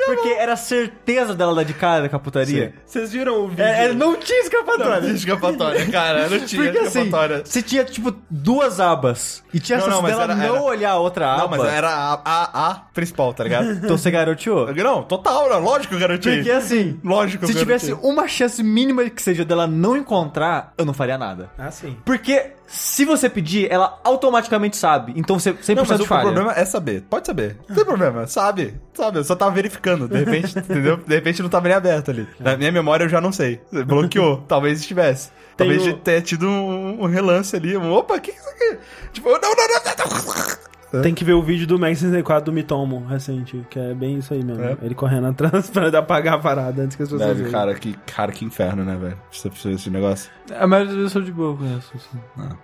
[0.06, 2.74] porque era certeza dela dar de cara com a putaria.
[2.84, 3.64] Vocês viram o vídeo?
[3.64, 5.00] É, é, não tinha Não escapatória.
[5.02, 6.28] tinha escapatória, cara.
[6.28, 7.42] Não tinha Porque assim, escapatória.
[7.44, 9.42] você tinha, tipo, duas abas.
[9.52, 11.56] E tinha Não, essa não, dela era- não era- olhar a outra aba.
[11.56, 13.70] Não, mas era a, a, a principal, tá ligado?
[13.72, 14.72] Então você garoteou.
[14.74, 16.30] Não, total, não, lógico que eu garanti.
[16.36, 20.84] Porque assim, Lógico que se tivesse uma chance mínima que seja dela não encontrar, eu
[20.84, 21.50] não faria nada.
[21.58, 21.96] Ah, sim.
[22.04, 25.12] Porque Se você pedir, ela automaticamente sabe.
[25.16, 26.22] Então você 100% Não, mas o falha.
[26.22, 27.02] problema é saber.
[27.10, 27.56] Pode saber.
[27.68, 28.28] Não tem problema.
[28.28, 28.80] Sabe.
[28.94, 29.18] Sabe.
[29.18, 30.06] Eu só tava verificando.
[30.06, 30.96] De repente, entendeu?
[30.98, 32.28] De repente não tava nem aberto ali.
[32.38, 33.60] Na minha memória eu já não sei.
[33.72, 34.38] Bloqueou.
[34.48, 35.30] Talvez estivesse.
[35.56, 37.76] Talvez o- tenha tido um, relance ali.
[37.76, 38.78] Opa, o que que é isso aqui?
[39.14, 40.69] Tipo, não, não, não, não.
[41.02, 44.34] Tem que ver o vídeo do Max 64 do Mitomo recente, que é bem isso
[44.34, 44.62] aí mesmo.
[44.64, 44.76] É?
[44.82, 47.52] Ele correndo atrás pra apagar a parada antes que as pessoas vejam.
[47.52, 49.16] cara, que, cara, que inferno, né, velho?
[49.30, 50.30] Você precisa desse negócio.
[50.58, 51.92] A maioria das vezes eu sou de boa com isso.
[51.94, 52.18] assim.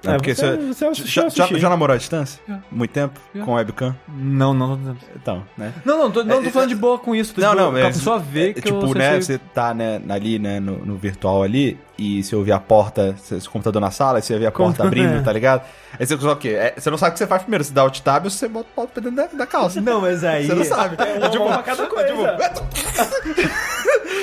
[0.08, 2.42] É, porque você- você, você assistiu, já, já, já namorou à distância?
[2.48, 2.58] Já.
[2.70, 3.20] Muito tempo?
[3.34, 3.44] Já.
[3.44, 3.94] Com webcam?
[4.08, 4.96] Não, não, não.
[5.14, 5.72] Então, né?
[5.84, 7.32] Não, não, tô, não tô É, falando de boa com isso.
[7.34, 9.20] Tô de Não, boa, não, com a mas- pessoa vê é, que Tipo, eu né,
[9.20, 13.40] você tá né, ali, né, no, no virtual ali, e você ouvir a porta, seu
[13.50, 15.22] computador na sala, e você vê a porta Como- abrindo, é.
[15.22, 15.62] tá ligado?
[15.98, 16.48] Aí você só o quê?
[16.50, 18.48] É, você não sabe o que você faz primeiro, você dá alt tab ou você
[18.48, 19.80] bota o pau pra dentro da, da calça.
[19.80, 20.46] Não, mas aí...
[20.46, 20.96] Você não sabe.
[21.02, 22.12] É uma mão pra cada coisa.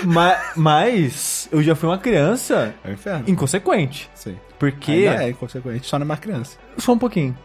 [0.05, 3.23] Ma- mas eu já fui uma criança É um inferno.
[3.27, 4.09] inconsequente.
[4.13, 4.37] Sim.
[4.59, 4.91] Porque...
[4.91, 6.57] Ainda é inconsequente, só não é mais criança.
[6.77, 7.37] Só um pouquinho.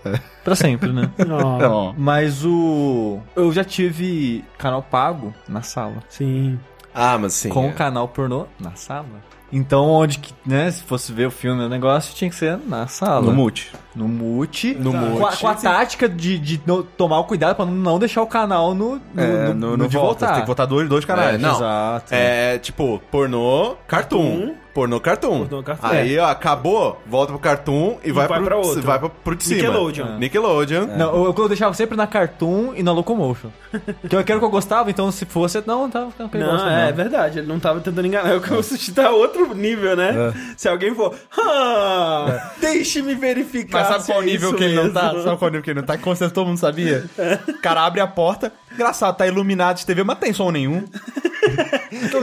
[0.45, 1.11] Pra sempre, né?
[1.31, 1.95] Ó, Não.
[1.97, 3.21] Mas o...
[3.35, 5.97] Eu já tive canal pago na sala.
[6.09, 6.59] Sim.
[6.95, 7.49] Ah, mas sim.
[7.49, 7.71] com é.
[7.71, 9.07] o canal pornô na sala.
[9.53, 12.87] Então, onde que, né, se fosse ver o filme, o negócio tinha que ser na
[12.87, 13.27] sala.
[13.27, 13.73] No multi.
[13.99, 14.75] No mute.
[14.75, 15.41] No com a, mute.
[15.41, 19.01] com a tática de, de no- tomar o cuidado pra não deixar o canal no,
[19.15, 20.21] no, É, no, no, no no de volta.
[20.27, 20.33] voltar.
[20.35, 21.35] Tem que botar dois, dois canais.
[21.35, 21.57] É, não.
[21.57, 22.15] Exato.
[22.15, 24.55] É tipo, pornô, cartoon.
[24.75, 25.41] Pornô, cartoon.
[25.47, 25.89] Pornô, cartoon.
[25.89, 28.83] Aí, ó, acabou, volta pro cartoon e, vai, vai pro, pra outro.
[28.83, 29.57] Vai pro, pro de cima.
[29.63, 30.19] Nickelodeon.
[30.19, 30.87] Nickelodeon.
[30.97, 33.49] Não, eu, eu deixava sempre na Cartoon e na Locomotion.
[34.09, 36.91] que eu quero que eu gostava, então se fosse, não, tá, tá Não, gosta, é,
[36.91, 36.97] não.
[36.97, 38.31] verdade, ele não tava tentando enganar.
[38.31, 40.13] Eu assisti tá outro nível, né?
[40.57, 43.81] Se alguém for, ah, deixe-me verificar.
[43.89, 45.09] Mas sabe se qual é nível que ele não tá?
[45.09, 45.23] mesmo.
[45.25, 45.97] Sabe qual nível que ele não tá?
[45.97, 47.05] Que com certeza todo mundo sabia.
[47.49, 50.85] O cara abre a porta, engraçado, tá iluminado de TV, mas tem som nenhum.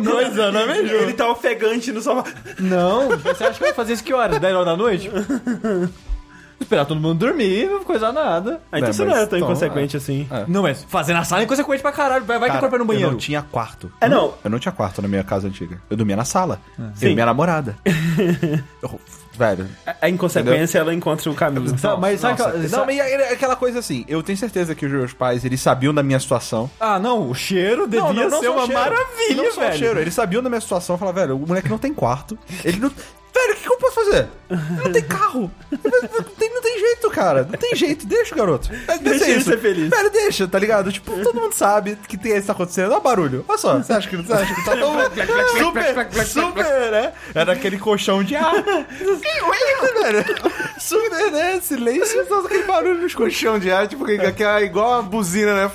[0.03, 0.95] Dois anos, é mesmo?
[0.97, 2.24] Ele tá ofegante no sofá.
[2.59, 4.39] Não, você acha que eu ia fazer isso que horas?
[4.39, 5.09] 10 horas da noite?
[6.59, 8.61] Esperar todo mundo dormir, não coisa nada.
[8.72, 10.28] Ah, então Não, você não é tão então, inconsequente assim.
[10.47, 12.24] Não, mas fazer na sala é inconsequente pra caralho.
[12.24, 13.07] Vai, vai que a Cara, culpa é no banheiro.
[13.09, 13.91] Eu não tinha quarto.
[13.99, 14.34] É, não.
[14.43, 15.82] Eu não tinha quarto na minha casa antiga.
[15.89, 16.61] Eu dormia na sala.
[16.80, 17.07] Eu Sim.
[17.09, 17.76] e minha namorada.
[18.82, 18.99] Eu-
[19.36, 19.67] velho.
[20.01, 21.77] A- inconsequência, ela encontra o caminho.
[21.77, 24.86] Sabe, mas sabe Nossa, que- não, mas é aquela coisa assim, eu tenho certeza que
[24.86, 26.69] os meus pais, eles sabiam da minha situação.
[26.79, 28.73] Ah, não, o cheiro devia ser só uma o cheiro.
[28.81, 29.77] maravilha, não só o velho.
[29.77, 32.91] cheiro, eles sabiam da minha situação, falaram, velho, o moleque não tem quarto, ele não...
[33.36, 34.27] Velho, o que, que eu posso fazer?
[34.49, 35.51] Não tem carro.
[35.69, 37.43] Não tem, não tem jeito, cara.
[37.43, 38.07] Não tem jeito.
[38.07, 38.69] Deixa o garoto.
[38.69, 39.89] Deixa, Deixa ele ser feliz.
[39.89, 40.89] Velho, deixa, tá ligado?
[40.89, 42.91] Tipo, todo mundo sabe que tem isso acontecendo.
[42.91, 43.43] Olha o barulho.
[43.45, 43.77] Olha só.
[43.77, 44.93] Você acha que, você acha que tá tão...
[45.57, 47.11] super, super, né?
[47.33, 48.53] Era aquele colchão de ar.
[48.63, 50.25] velho.
[50.79, 51.59] Super, né?
[51.59, 52.25] Silêncio.
[52.27, 53.86] Só aquele barulho nos colchão de ar.
[53.86, 55.71] Tipo, que é igual a buzina, né?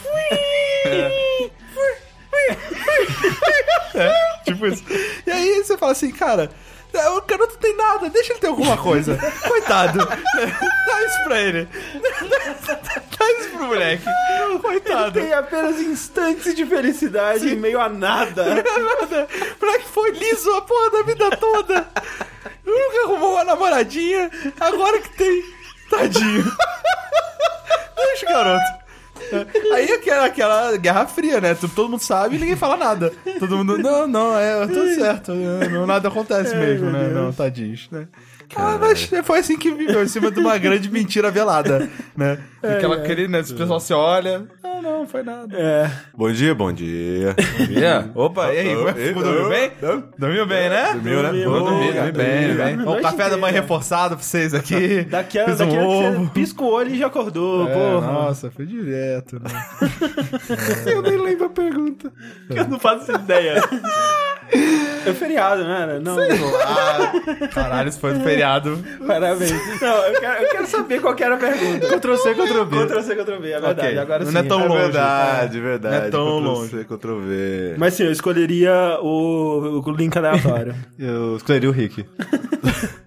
[4.45, 4.83] Tipo isso.
[5.27, 6.51] E aí você fala assim, cara,
[6.93, 9.17] o garoto tem nada, deixa ele ter alguma coisa.
[9.47, 9.99] Coitado.
[9.99, 11.69] Dá isso pra ele.
[13.19, 14.05] Dá isso pro moleque.
[14.61, 15.21] Coitado.
[15.21, 18.45] Tem apenas instantes de felicidade em meio a nada.
[18.55, 19.29] Nada.
[19.61, 21.89] O moleque foi liso a porra da vida toda.
[22.65, 24.31] Nunca arrumou uma namoradinha.
[24.59, 25.43] Agora que tem.
[25.91, 26.45] Tadinho.
[27.97, 28.80] Deixa o garoto.
[29.75, 31.55] Aí aquela, aquela guerra fria, né?
[31.55, 33.13] Todo mundo sabe e ninguém fala nada.
[33.39, 35.33] Todo mundo, não, não, é tudo certo.
[35.33, 37.09] Não, nada acontece mesmo, né?
[37.09, 38.09] Não, tadinhos, né?
[38.57, 42.39] Ah, mas foi assim que viveu, em cima de uma grande mentira velada, né?
[42.63, 43.43] Aquela, aquele, né?
[43.43, 45.57] Se o pessoal se olha, não, não, foi nada.
[45.57, 45.91] É.
[46.15, 47.35] Bom dia, bom dia.
[47.71, 48.09] Yeah.
[48.15, 48.77] Opa, e aí?
[48.77, 49.73] Oh, ué, Dormiu bem?
[50.19, 50.93] Dormiu bem, né?
[50.95, 51.45] Dormiu, né?
[51.45, 52.81] Boa, dormi bem, bem.
[52.89, 55.05] O café da manhã reforçado pra vocês aqui.
[55.05, 58.07] Daqui a, daqui a um você pisca o olho e já acordou, É, porra.
[58.13, 59.51] nossa, foi direto, né?
[60.87, 62.13] Eu nem lembro a pergunta.
[62.51, 63.55] Eu não faço ideia.
[65.07, 65.99] É feriado, não era?
[66.01, 66.17] Não.
[66.19, 68.79] Ah, caralho, isso foi do feriado.
[69.07, 69.53] Parabéns.
[69.81, 71.87] Não, eu quero, eu quero saber qual que era a pergunta.
[71.89, 72.87] Ctrl C, Ctrl V.
[72.87, 73.81] Ctrl C, Ctrl V, é verdade.
[73.81, 73.99] Ok.
[73.99, 74.33] Agora sim.
[74.33, 74.83] Não é tão É longe.
[74.83, 75.97] verdade, verdade.
[75.97, 76.71] Não é tão Ctrl longe.
[76.71, 77.75] C, Ctrl V.
[77.79, 80.75] Mas sim, eu escolheria o, o link aleatório.
[80.99, 82.05] Eu escolheria o Rick.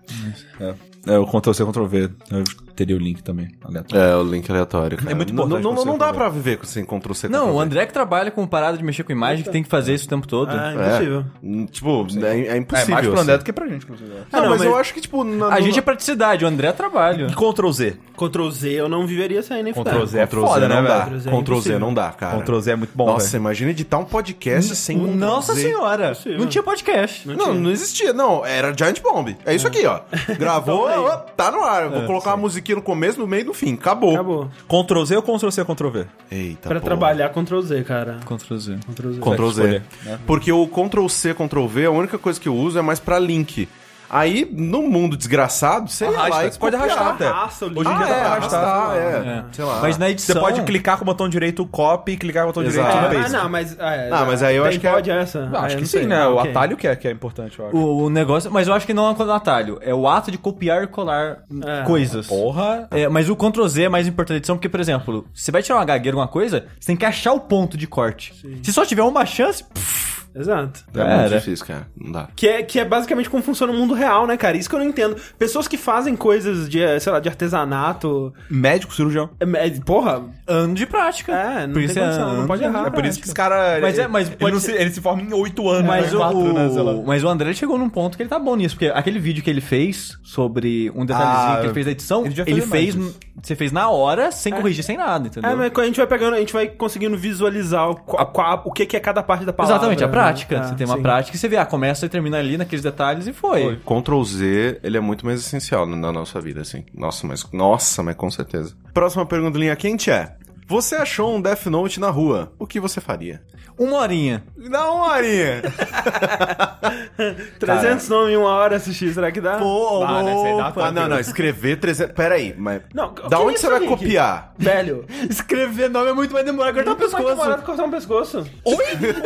[0.59, 0.73] É,
[1.07, 2.09] é o Ctrl C, Ctrl V.
[2.31, 2.43] Eu
[2.75, 3.49] teria o link também.
[3.63, 4.03] aleatório.
[4.03, 4.97] É, o link aleatório.
[4.97, 5.11] Cara.
[5.11, 7.55] É muito Não- importante Não, não, não dá pra viver sem Ctrl C, Ctrl Não,
[7.55, 7.59] o.
[7.59, 10.09] André que trabalha com parada de mexer com imagem, que tem que fazer isso o
[10.09, 10.49] tempo todo.
[10.49, 10.73] Ah, É.
[10.73, 11.25] impossível.
[11.71, 12.93] Tipo, é, é É impossível.
[12.95, 13.23] mais pro assim.
[13.23, 14.09] André do que pra gente, inclusive.
[14.09, 15.23] Não, Ah, não, mas, mas- eu acho que, tipo...
[15.23, 17.27] na- A no- gente é praticidade, o André é trabalho.
[17.27, 17.97] E Ctrl Z?
[18.17, 20.07] Ctrl Z eu não viveria sem nem Ctrl fudendo.
[20.07, 21.05] Z é Ctrl foda, Z né, não dá.
[21.05, 21.05] velho?
[21.05, 21.79] Ctrl Z é Ctrl Z impossível.
[21.79, 22.37] não dá, cara.
[22.41, 23.41] Ctrl Z é muito bom, Nossa, velho.
[23.41, 27.27] imagina editar um podcast sem Nossa senhora, não tinha podcast.
[27.27, 28.13] Não, não existia.
[28.13, 29.35] Não, era Giant Bomb.
[29.45, 30.01] É isso aqui, ó.
[30.39, 31.89] Gravou, Ó, tá no ar.
[31.89, 33.73] Vou colocar uma musiquinha no começo, no meio e no fim.
[33.73, 34.13] Acabou.
[34.13, 34.49] Acabou.
[34.67, 36.05] Ctrl Z ou Ctrl C, Ctrl V?
[36.31, 36.81] Eita, Pra porra.
[36.81, 38.19] trabalhar Ctrl Z, cara.
[38.25, 38.77] Ctrl Z.
[38.91, 39.19] Ctrl Z.
[39.21, 39.63] Ctrl Z.
[40.05, 40.19] né?
[40.25, 43.19] Porque o Ctrl C, Ctrl V, a única coisa que eu uso é mais pra
[43.19, 43.67] link.
[44.15, 47.27] Aí, no mundo desgraçado, você Arrasta, lá você pode arrastar até.
[47.27, 47.77] Arrasta link.
[47.79, 48.63] Hoje em dia Ah, dá é, pra arrastar.
[48.63, 49.27] arrastar, é.
[49.39, 49.43] É.
[49.51, 49.79] Sei lá.
[49.81, 50.41] Mas na Você edição...
[50.41, 53.07] pode clicar com o botão direito copy e clicar com o botão direito Exato.
[53.07, 53.31] Ah, paste.
[53.31, 53.79] não, mas.
[53.79, 55.45] É, Ah, mas aí eu acho que é- pode essa.
[55.47, 56.01] Não, Ah, acho eu que não sei.
[56.03, 56.21] sim, né?
[56.21, 57.75] Ah, O atalho que é, que é importante, eu acho.
[57.75, 60.37] O, o negócio, mas eu acho que não é o atalho, é o ato de
[60.37, 61.83] copiar e colar É.
[61.83, 62.27] coisas.
[62.27, 62.87] Porra.
[62.91, 65.63] É, mas o Ctrl Z é mais importante da edição, porque, por exemplo, você vai
[65.63, 68.31] tirar uma gagueira, alguma coisa, você tem que achar o ponto de corte.
[68.61, 70.83] Se só tiver uma chance, pff, Exato.
[70.95, 71.87] É muito difícil, cara.
[71.95, 72.27] Não dá.
[72.35, 74.57] Que é, que é basicamente como funciona o mundo real, né, cara?
[74.57, 75.15] Isso que eu não entendo.
[75.37, 78.33] Pessoas que fazem coisas de, eh, sei lá, de artesanato.
[78.49, 79.29] Médico, cirurgião.
[79.39, 81.31] é- é- porra, ano de prática.
[81.33, 82.87] É, não Por tem isso é condição, não pode de errar.
[82.87, 83.81] É por isso que os caras.
[83.81, 85.87] Mas é- mas ele, pode não ser- se, ele se forma em oito anos.
[85.87, 86.17] Mas, né?
[86.17, 86.93] o, Quatro, né, sei lá.
[87.05, 89.49] mas o André chegou num ponto que ele tá bom nisso, porque aquele vídeo que
[89.49, 92.95] ele fez sobre um detalhezinho Ah, que ele fez da edição, ele já ele fez
[93.41, 95.49] você fez na hora, sem corrigir, sem nada, entendeu?
[95.51, 98.85] É, mas a gente vai pegando, a gente vai conseguindo visualizar o, qual- o que,
[98.85, 99.75] que é cada parte da palavra.
[99.77, 100.13] Exatamente, a né?
[100.23, 100.55] Prática.
[100.55, 101.01] É, você tem uma sim.
[101.01, 103.79] prática e você vê, ah, começa e termina ali naqueles detalhes e foi.
[103.85, 106.83] Ctrl Z, ele é muito mais essencial na nossa vida, assim.
[106.93, 107.45] Nossa, mas.
[107.51, 108.75] Nossa, mas com certeza.
[108.93, 110.35] Próxima pergunta linha quente é:
[110.67, 112.53] Você achou um Death Note na rua?
[112.57, 113.41] O que você faria?
[113.77, 114.43] Uma horinha.
[114.69, 115.61] Dá uma horinha!
[117.59, 119.57] 300 nomes em uma hora assistir, será que dá?
[119.57, 122.13] Pô, Ah, né, você dá Ah, não, não, escrever 300.
[122.15, 122.81] Pera aí, mas.
[122.93, 123.89] Não, o da que onde é você isso, vai Rick?
[123.91, 124.53] copiar?
[124.57, 125.05] Velho.
[125.29, 127.35] Escrever nome é muito mais demorado cortar o Muito mais pescoço.
[127.41, 128.47] demorado cortar um pescoço.
[128.65, 128.75] Oi?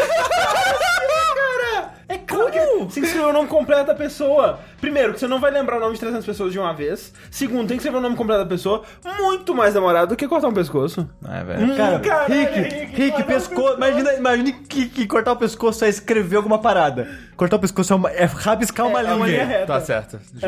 [1.36, 1.94] cara!
[2.10, 4.60] É claro que você escrever o nome completo da pessoa.
[4.80, 7.12] Primeiro, que você não vai lembrar o nome de 300 pessoas de uma vez.
[7.32, 8.84] Segundo, tem que escrever o nome completo da pessoa.
[9.20, 11.10] Muito mais demorado do que cortar um pescoço.
[11.28, 11.66] É, velho.
[11.66, 13.74] Hum, Cara, caralho, Rick, Rick, Rick, corta pescoço.
[13.78, 17.08] Imagina, imagine que, que cortar o pescoço é escrever alguma parada.
[17.36, 19.44] Cortar o pescoço é, uma, é rabiscar uma É, é uma linha.
[19.44, 19.66] linha reta.
[19.68, 20.46] Tá certo, justo.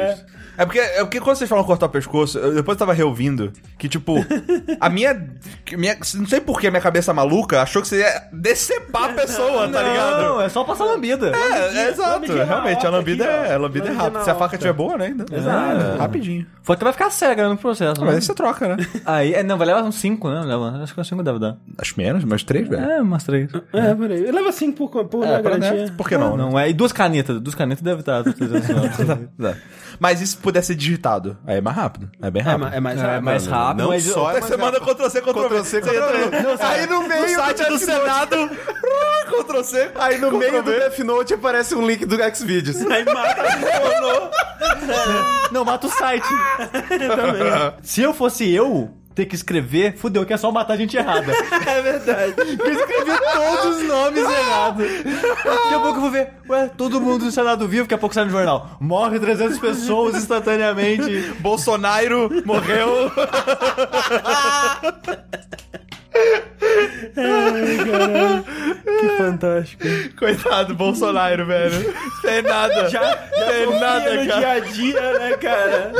[0.57, 0.65] É.
[0.65, 3.87] porque, é porque quando vocês falam cortar o pescoço, eu depois eu tava reouvindo que,
[3.87, 4.15] tipo,
[4.81, 5.27] a minha,
[5.73, 5.95] minha.
[6.15, 9.69] Não sei por que a minha cabeça maluca achou que você ia decepar a pessoa,
[9.69, 10.21] tá ligado?
[10.23, 11.31] Não, é só passar lambida.
[11.35, 12.09] É, é exato.
[12.11, 14.18] lambidinha na Realmente, a lambida aqui, é, a lambida é Lambidinha rápida.
[14.19, 15.05] Na Se a faca estiver boa, né?
[15.07, 15.25] Ainda.
[15.31, 15.81] Exato.
[15.81, 16.45] É, rapidinho.
[16.61, 17.99] Foi que vai ficar cega no processo.
[18.01, 18.15] Mas né?
[18.15, 18.87] aí você troca, né?
[19.05, 20.41] Aí, é, não, vai levar uns 5, né?
[20.45, 21.57] Leva, acho que uns 5 deve dar.
[21.77, 22.83] Acho menos, mas três, velho.
[22.89, 23.49] É, umas 3.
[23.73, 24.31] É, peraí.
[24.31, 25.85] Leva 5 por, por É, garantia.
[25.85, 25.93] né?
[25.97, 26.43] Por que não, né?
[26.43, 26.69] Não, é.
[26.69, 27.39] E duas canetas.
[27.41, 28.23] Duas canetas deve estar.
[28.23, 29.55] 300 Dá.
[29.99, 31.37] Mas e se puder ser digitado?
[31.45, 32.09] Aí é mais rápido.
[32.21, 32.61] É bem É, rápido.
[32.69, 33.23] ma- é mais É rápido.
[33.25, 34.95] mais rápido, Não mas só é mais você manda rápido.
[34.95, 35.47] Ctrl C, Ctrl V.
[35.49, 35.91] Ctrl C, Você entra
[36.29, 36.63] Ctrl V.
[36.63, 38.35] Aí no meio no site do do Senado.
[39.29, 39.91] Ctrl C.
[39.95, 40.69] Aí no meio do.
[40.71, 42.79] Death Note aparece um link do Xvideos.
[42.85, 43.43] Aí mata
[45.51, 46.27] Não, mata o site.
[47.81, 51.33] Se eu fosse eu ter que escrever, fudeu, que é só matar a gente errada.
[51.69, 52.33] É verdade.
[52.37, 54.87] Eu escrevi todos os nomes errados.
[55.43, 57.25] Daqui a pouco eu vou ver, ué, todo mundo
[57.57, 58.77] do vivo, daqui a pouco sai no jornal.
[58.79, 61.33] Morre 300 pessoas instantaneamente.
[61.39, 63.11] Bolsonaro morreu.
[68.99, 69.83] Que fantástico.
[70.17, 71.93] Coitado, Bolsonaro, velho.
[72.21, 72.89] Tem nada.
[72.89, 74.39] Já, já Tem sofria nada, no cara.
[74.39, 75.91] dia a dia, né, cara?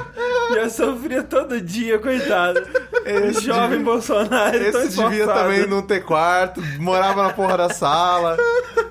[0.56, 2.62] Já sofria todo dia, coitado.
[3.06, 4.52] Esse jovem Bolsonaro.
[4.72, 5.40] tão Esse devia esforçado.
[5.40, 8.38] também não ter quarto, morava na porra da sala.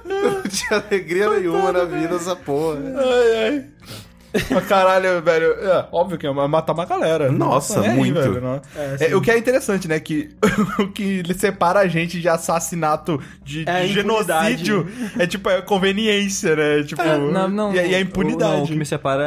[0.09, 2.79] Não tinha alegria nenhuma na vida essa porra.
[2.97, 3.65] Ai, ai.
[4.51, 5.53] Mas caralho, velho.
[5.61, 7.31] É, óbvio que é matar uma galera.
[7.33, 8.15] Nossa, aí, muito.
[8.15, 8.61] velho, não.
[9.01, 9.99] É, o que é interessante, né?
[10.01, 10.31] Que
[10.79, 14.87] o que separa a gente de assassinato, de, É a de genocídio,
[15.19, 16.83] é tipo é conveniência, né?
[16.83, 18.53] Tipo, Não, não, e, a- e a o- impunidade.
[18.57, 19.23] não, o que me separa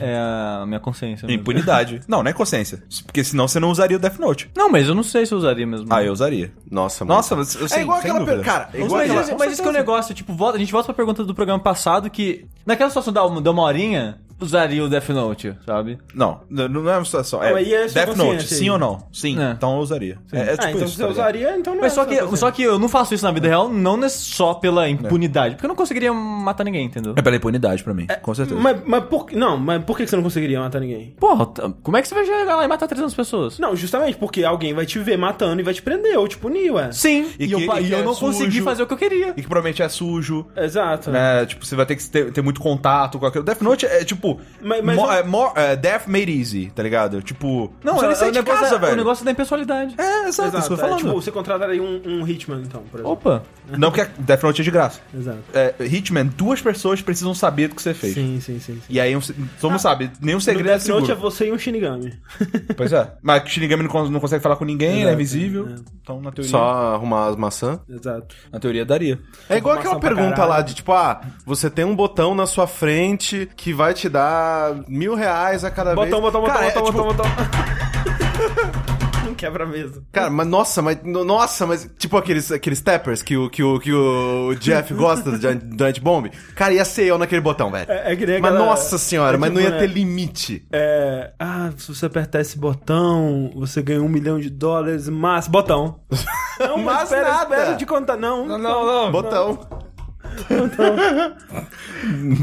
[0.00, 0.16] é, é
[0.62, 1.26] a minha consciência.
[1.26, 1.40] mesmo.
[1.40, 2.00] Impunidade.
[2.06, 2.82] não, não é consciência.
[3.04, 4.50] Porque senão você não usaria o Death Note.
[4.56, 5.86] Não, mas eu não sei se eu usaria mesmo.
[5.90, 6.52] Ah, eu usaria.
[6.70, 7.48] Nossa, Nossa, muito.
[7.48, 8.18] mas eu É sei, igual aquela.
[8.20, 8.36] dúvida.
[8.36, 9.26] per- Cara, é igual Mas, aquela.
[9.26, 11.34] mas, mas isso que é o negócio, tipo, volta, a gente volta pra pergunta do
[11.34, 15.98] programa passado que, naquela situação da, da uma horinha, usaria o Death Note, sabe?
[16.14, 17.42] Não, não é uma situação.
[17.42, 19.06] É, é Death Note, sim ou não?
[19.12, 19.50] Sim, É.
[19.52, 20.18] então eu usaria.
[20.32, 21.10] É, é Ah, tipo então isso, se tá você ligado?
[21.12, 23.48] usaria, então não Mas é só que, só que eu não faço isso na vida
[23.48, 27.14] real, não é só pela impunidade, porque eu não conseguiria matar ninguém, entendeu?
[27.16, 28.60] É pela impunidade pra mim, com certeza.
[28.60, 29.36] Mas, mas por que.
[29.36, 31.14] Não, mas por que você não conseguiria matar ninguém?
[31.18, 33.58] Porra, tá- como é que você vai chegar lá e matar 300 pessoas?
[33.58, 36.70] Não, justamente porque alguém vai te ver matando e vai te prender, ou te punir,
[36.70, 36.92] ué.
[36.92, 38.64] Sim, E e, que- eu, e que eu é não consegui sujo.
[38.64, 39.28] fazer o que eu queria.
[39.36, 40.46] E que provavelmente é sujo.
[40.56, 41.10] Exato.
[41.10, 41.46] Né?
[41.46, 43.44] Tipo, você vai ter que ter, ter muito contato com aquilo.
[43.44, 44.33] Death Note é tipo.
[44.62, 47.22] Mas- mas mo- eu- é, more- é, Death made easy, tá ligado?
[47.22, 47.72] Tipo.
[47.82, 48.92] Não, é, é sai o de negócio, casa, é, velho.
[48.92, 49.94] o negócio da impessoalidade.
[49.98, 50.74] É, exato, isso que eu Exato.
[50.74, 50.98] É, falando.
[50.98, 53.12] tipo, você contrataria um, um Hitman, então, por exemplo.
[53.12, 53.42] Opa.
[53.78, 55.00] Não porque Death Note é de graça.
[55.14, 55.38] Exato.
[55.54, 58.14] É, Hitman, duas pessoas precisam saber do que você fez.
[58.14, 58.74] Sim, sim, sim.
[58.74, 58.80] sim.
[58.88, 61.30] E aí, um, se- todo mundo sabe, nenhum No segredo é Death Note é seguro.
[61.30, 62.12] você e um Shinigami.
[62.76, 63.12] Pois é.
[63.22, 65.68] Mas que Shinigami não, não consegue falar com ninguém, ele é Exato, invisível.
[65.68, 65.74] é.
[66.02, 67.78] Então, na teoria, Só arrumar as maçãs.
[67.88, 68.34] Exato.
[68.52, 69.18] na teoria daria.
[69.48, 73.48] É igual aquela pergunta lá de tipo, ah, você tem um botão na sua frente
[73.56, 76.32] que vai te dar mil reais a cada Botão, vez.
[76.32, 78.84] botão, botão, Cara, é, botão, tipo, botão, botão.
[79.26, 80.02] Não quebra mesmo.
[80.12, 83.80] Cara, mas nossa, mas no- nossa, mas tipo aqueles, aqueles tappers que o, que o,
[83.80, 86.30] que o Jeff gosta do Giant, Bomb.
[86.54, 87.90] Cara, ia ser eu naquele botão, velho.
[87.90, 89.92] É, é que nem mas aquela- nossa senhora, é mas não tipo, ia né, ter
[89.92, 90.66] limite.
[90.72, 96.00] É, ah, se você apertar esse botão, você ganha um milhão de dólares, mas botão.
[96.60, 97.56] Não, mas, Mas espera, nada.
[97.56, 98.16] espera de contar.
[98.16, 99.10] Não, Não, não, não.
[99.10, 99.58] Botão.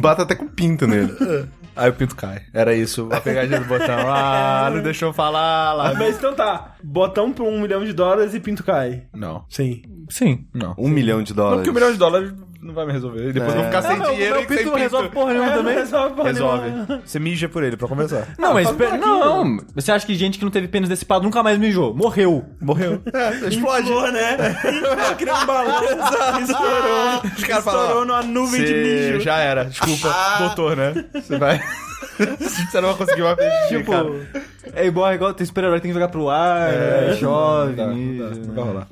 [0.01, 1.13] Bata até com pinto nele.
[1.75, 2.41] Aí o pinto cai.
[2.53, 3.95] Era isso, a pegadinha do botão.
[4.07, 5.93] Ah, não deixou eu falar lá.
[5.93, 9.03] Mas então tá, botão por um milhão de dólares e pinto cai.
[9.13, 9.81] Não, Sim.
[10.09, 10.45] Sim.
[10.53, 10.75] não.
[10.77, 11.57] Um milhão de Não, dólares.
[11.59, 12.33] porque um milhão de dólares
[12.71, 13.29] não vai me resolver.
[13.29, 15.33] E depois eu vou ficar sem Não, dinheiro meu e sem pinto não resolve porra
[15.33, 15.73] nenhuma É, também.
[15.75, 16.69] resolve porra Resolve.
[16.69, 17.01] nenhuma.
[17.05, 18.27] Você mija por ele pra conversar.
[18.39, 19.57] Não, mas aqui, não.
[19.75, 21.93] Você acha que gente que não teve pênis decepado nunca mais mijou?
[21.95, 22.45] Morreu.
[22.61, 23.01] Morreu.
[23.13, 23.83] É, explode.
[23.89, 24.37] Inflou, né?
[25.17, 25.83] Criou um balão.
[26.41, 27.21] Estourou.
[27.37, 29.19] Os caras falam, Estourou numa nuvem de mijo.
[29.21, 29.65] já era.
[29.65, 30.93] Desculpa, doutor, né?
[31.13, 31.61] Você vai...
[32.39, 34.09] Você não vai conseguir mais xixi, Tipo, cara.
[34.73, 37.75] é igual, é igual tem super-herói que tem que jogar pro ar, É, chove, Não
[37.75, 38.87] dá, não dá, não vai rolar.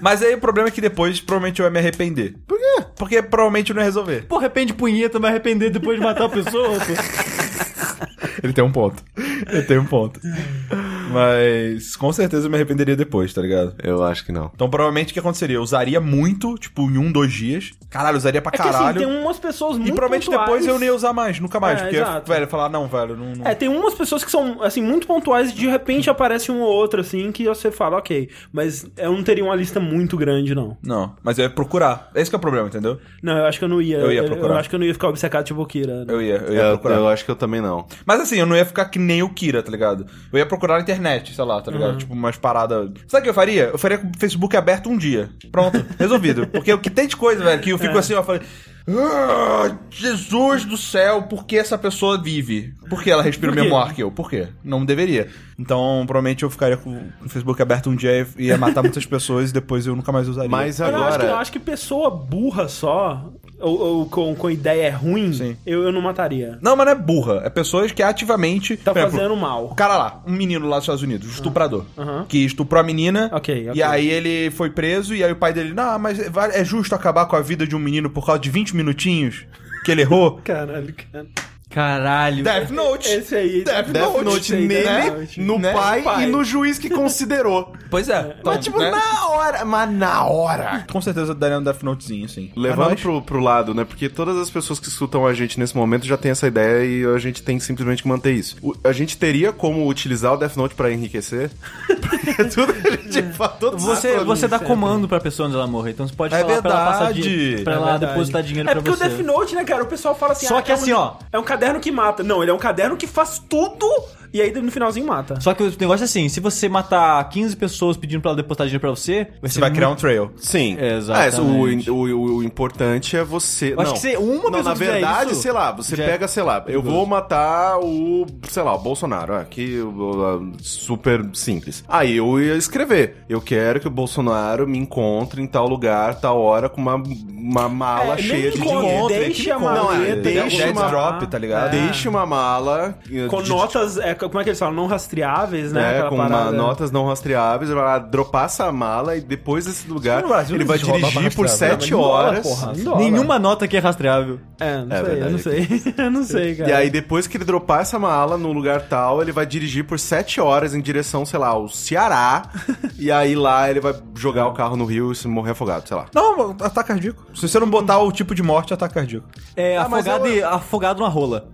[0.00, 2.34] Mas aí o problema é que depois provavelmente eu ia me arrepender.
[2.46, 2.84] Por quê?
[2.96, 4.24] Porque provavelmente eu não ia resolver.
[4.26, 6.84] Pô, arrepende punheta, vai arrepender depois de matar a pessoa, pô.
[8.42, 9.02] Ele tem um ponto.
[9.50, 10.20] Ele tem um ponto.
[11.14, 13.74] Mas com certeza eu me arrependeria depois, tá ligado?
[13.82, 14.50] Eu acho que não.
[14.54, 15.56] Então provavelmente o que aconteceria?
[15.56, 17.72] Eu usaria muito, tipo, em um, dois dias.
[17.90, 18.98] Caralho, eu usaria pra É que assim, caralho.
[18.98, 20.46] tem umas pessoas muito E provavelmente pontuais.
[20.46, 21.78] depois eu não ia usar mais, nunca mais.
[21.80, 22.32] É, porque, exato.
[22.32, 23.34] velho, falar, não, velho, não.
[23.36, 23.46] não...
[23.46, 26.68] É, tem umas pessoas que são, assim, muito pontuais e de repente aparece um ou
[26.72, 28.28] outro, assim, que você fala, ok.
[28.52, 30.76] Mas eu não teria uma lista muito grande, não.
[30.82, 32.10] Não, mas eu ia procurar.
[32.14, 32.98] Esse que é o problema, entendeu?
[33.22, 33.98] Não, eu acho que eu não ia.
[33.98, 34.54] Eu ia procurar.
[34.54, 36.04] Eu acho que eu não ia ficar obcecado tipo o Kira.
[36.08, 36.96] Eu ia, eu ia Eu, procurar.
[36.96, 37.86] eu acho que eu também não.
[38.04, 40.06] Mas assim, eu não ia ficar que nem o Kira, tá ligado?
[40.32, 41.03] Eu ia procurar na internet,
[41.34, 41.92] sei lá, tá ligado?
[41.92, 41.98] Uhum.
[41.98, 42.90] Tipo, umas paradas.
[43.06, 43.64] Sabe o que eu faria?
[43.64, 45.30] Eu faria com o Facebook aberto um dia.
[45.52, 46.46] Pronto, resolvido.
[46.46, 47.78] Porque o que tem de coisa, velho, que eu É.
[47.78, 48.42] fico assim, ó, eu falei.
[48.86, 52.74] "Ah, Jesus do céu, por que essa pessoa vive?
[52.90, 54.10] Por que ela respira o mesmo ar que eu?
[54.10, 54.48] Por quê?
[54.62, 55.28] Não deveria.
[55.58, 56.90] Então, provavelmente eu ficaria com
[57.24, 60.28] o Facebook aberto um dia e ia matar muitas pessoas e depois eu nunca mais
[60.28, 60.50] usaria.
[60.50, 61.36] Mas Eu acho, que, eu agora.
[61.36, 63.32] acho que pessoa burra só,
[63.64, 66.58] ou, ou com, com ideia ruim, eu, eu não mataria.
[66.60, 67.42] Não, mas não é burra.
[67.44, 68.76] É pessoas que ativamente.
[68.76, 69.68] Tá exemplo, fazendo O mal.
[69.74, 72.26] cara lá, um menino lá dos Estados Unidos, estuprador, Aham.
[72.28, 73.30] que estuprou a menina.
[73.32, 73.72] Ok, ok.
[73.74, 76.94] E aí ele foi preso, e aí o pai dele, não, mas é é justo
[76.94, 79.44] acabar com a vida de um menino por causa de 20 minutinhos
[79.84, 80.40] que ele errou?
[80.44, 81.26] Caralho, cara.
[81.74, 82.44] Caralho.
[82.44, 83.08] Death Note!
[83.08, 83.64] Esse aí.
[83.64, 85.40] Death Death Note, Note nele, Death Note.
[85.40, 85.72] no Né?
[85.72, 86.24] pai, Pai.
[86.24, 87.72] e no juiz que considerou.
[87.90, 88.36] Pois é.
[88.40, 88.90] Então, mas, tipo, né?
[88.90, 89.64] na hora.
[89.64, 90.84] Mas na hora.
[90.90, 92.52] Com certeza eu daria um Death Notezinho, sim.
[92.56, 93.84] Levando Mas- pro, pro lado, né?
[93.84, 97.04] Porque todas as pessoas que escutam a gente nesse momento já têm essa ideia e
[97.04, 98.56] a gente tem simplesmente que manter isso.
[98.62, 101.50] O- a gente teria como utilizar o Death Note pra enriquecer?
[102.00, 105.56] Porque tudo que a gente fala, todos os Você, você dá comando pra pessoa onde
[105.56, 107.22] ela morrer, então você pode É falar pra ela passar verdade.
[107.22, 108.12] dinheiro, pra É ela verdade.
[108.12, 109.04] depositar dinheiro É pra porque você.
[109.06, 109.82] o Death Note, né, cara?
[109.82, 110.46] O pessoal fala assim...
[110.46, 111.14] Só ah, que é assim, um- ó.
[111.32, 112.22] É um caderno que mata.
[112.22, 113.86] Não, ele é um caderno que faz tudo
[114.34, 115.40] e aí no finalzinho mata.
[115.40, 118.66] Só que o negócio é assim, se você matar 15 pessoas pedindo pra ela depositar
[118.66, 120.30] dinheiro pra você, vai Você vai criar um trail.
[120.36, 120.76] Sim.
[120.78, 121.88] Exatamente.
[121.88, 123.72] É, o, o, o importante é você.
[123.74, 123.94] Eu acho não.
[123.94, 126.62] que se uma não, pessoa na verdade, isso, sei lá, você é pega, sei lá,
[126.66, 129.34] eu vou matar o, sei lá, o Bolsonaro.
[129.36, 131.84] Aqui, o- super simples.
[131.88, 133.18] Aí eu ia escrever.
[133.28, 137.68] Eu quero que o Bolsonaro me encontre em tal lugar, tal hora, com uma, uma
[137.68, 139.08] mala É, nem cheia de encontre, dinheiro.
[139.08, 141.70] deixe a Não, é, Dead uma- drop, tá ligado?
[141.70, 142.98] Deixe uma mala.
[143.10, 144.74] eh, Com de- notas, é, como é que eles falam?
[144.74, 145.80] Não rastreáveis, né?
[145.80, 146.52] né, Aquela com uma- parada.
[146.52, 150.56] notas não rastreáveis, ele vai lá, dropar essa mala e depois desse lugar No Brasil
[150.56, 152.46] ele vai dirigir por sete Em dólar, horas.
[152.46, 152.98] porra, em dólar.
[152.98, 154.38] Nenhuma nota aqui é rastreável.
[154.60, 155.32] É, não É sei, eu verdade.
[155.32, 155.94] não sei.
[155.98, 156.70] eu não sei, cara.
[156.70, 159.98] E aí, depois que ele dropar essa mala no lugar tal, ele vai dirigir por
[159.98, 162.42] sete horas em direção, sei lá, ao Ceará.
[162.98, 165.96] e aí lá ele vai jogar o carro no rio e se morrer afogado, sei
[165.96, 166.06] lá.
[166.14, 167.24] Não, ataque cardíaco.
[167.34, 169.26] Se você não botar o tipo de morte, é ataque cardíaco.
[169.56, 171.48] É Ah, mas afogado, eu- e- afogado numa rola.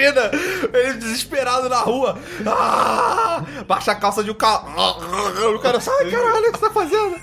[0.00, 0.30] Imagina,
[0.72, 2.18] ele desesperado na rua.
[2.46, 4.68] Ah, baixa a calça de um carro.
[5.54, 7.16] O cara sai, caralho, o que você tá fazendo?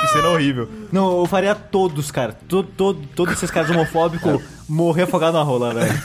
[0.00, 0.68] Que cena horrível.
[0.90, 2.36] Não, eu faria todos, cara.
[2.48, 6.02] Todo, todo, todos esses caras homofóbicos morrer afogado na rola, velho.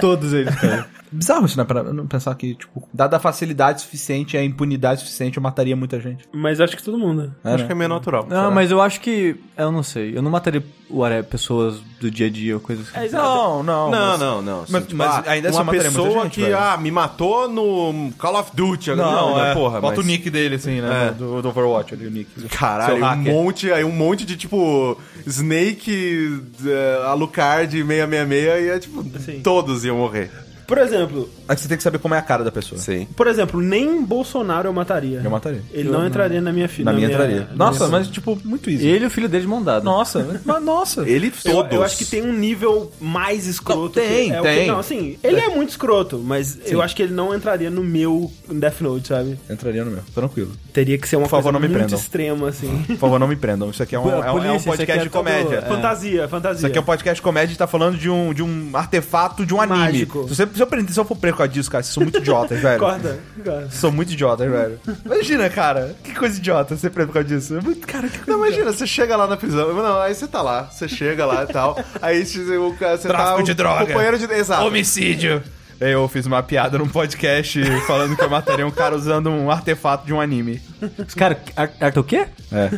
[0.00, 0.88] todos eles, cara.
[1.12, 1.64] Bizarro isso, né?
[1.64, 5.76] Pra não pensar que, tipo, dada a facilidade suficiente e a impunidade suficiente, eu mataria
[5.76, 6.26] muita gente.
[6.32, 7.34] Mas acho que todo mundo.
[7.44, 7.66] É, Acho né?
[7.66, 8.26] que é meio natural.
[8.28, 9.36] Não, mas eu acho que.
[9.56, 10.16] Eu não sei.
[10.16, 13.06] Eu não mataria whatever, pessoas do dia a dia ou coisas assim.
[13.06, 13.10] É.
[13.10, 13.90] Não, não.
[13.90, 14.64] Não, mas- não, não.
[14.68, 16.58] Mas- Assim, mas ah, ainda assim uma eu mataria muita pessoa gente, que, velho.
[16.58, 18.90] ah, me matou no Call of Duty.
[18.94, 20.04] Não, mas é, porra, bota mas...
[20.04, 21.08] o nick dele, assim, né?
[21.08, 21.10] É.
[21.12, 22.30] Do, do Overwatch ali, o nick.
[22.48, 29.04] Caralho, um monte, aí um monte de, tipo, Snake, eh, Alucard 666 e é, tipo,
[29.18, 29.40] Sim.
[29.42, 30.30] todos iam morrer.
[30.66, 32.80] Por exemplo, Aí você tem que saber como é a cara da pessoa.
[32.80, 33.06] Sim.
[33.16, 35.20] por exemplo, nem Bolsonaro eu mataria.
[35.22, 35.62] Eu mataria.
[35.72, 36.84] Ele não entraria na minha filha.
[36.86, 37.48] Na minha entraria.
[37.54, 38.86] Nossa, mas tipo, muito easy.
[38.86, 39.84] Ele e o filho dele de mão dada.
[39.84, 41.08] Nossa, mas nossa.
[41.08, 41.72] Ele Eu, todos.
[41.72, 43.82] eu acho que tem um nível mais escroto.
[43.82, 44.66] Não, tem, que é que- tem.
[44.68, 48.30] não, assim, ele é muito escroto, mas eu acho que ele não entraria no meu
[48.48, 49.38] Death Note, sabe?
[49.50, 50.52] Entraria no meu, tranquilo.
[50.72, 51.98] Teria que ser uma Por favor, coisa não me muito prendam.
[51.98, 52.84] extrema, assim.
[52.88, 53.70] Por favor, não me prendam.
[53.70, 55.56] Isso aqui é um, é um- é um Polícia, isso podcast de é todo- comédia.
[55.56, 55.62] é.
[55.62, 56.56] Fantasia, fantasia.
[56.58, 59.44] Isso aqui é um podcast de comédia e tá falando de um, de um artefato
[59.44, 59.78] de um anime.
[59.78, 60.28] Mágico.
[60.28, 62.18] Se, você, se, eu, prender- se eu for preso com disso, cara, vocês são muito
[62.18, 62.78] idiotas, velho.
[62.78, 63.18] Corta.
[63.44, 64.78] Vocês São muito idiotas, velho.
[65.04, 65.94] Imagina, cara.
[66.02, 67.56] Que coisa idiota ser preso por causa disso.
[67.56, 69.72] É muito- Cara, que coisa Não, imagina, você chega lá na prisão.
[69.74, 71.78] Não, aí você tá lá, você chega lá e tal.
[72.00, 73.14] Aí você, o cara- você tá.
[73.14, 73.86] Tráfico de o droga.
[73.86, 74.24] Companheiro de.
[74.32, 74.64] Exato.
[74.66, 75.42] Homicídio.
[75.84, 80.06] Eu fiz uma piada num podcast falando que eu mataria um cara usando um artefato
[80.06, 80.60] de um anime.
[81.06, 81.38] Os caras,
[81.80, 82.26] arte o quê?
[82.52, 82.70] É.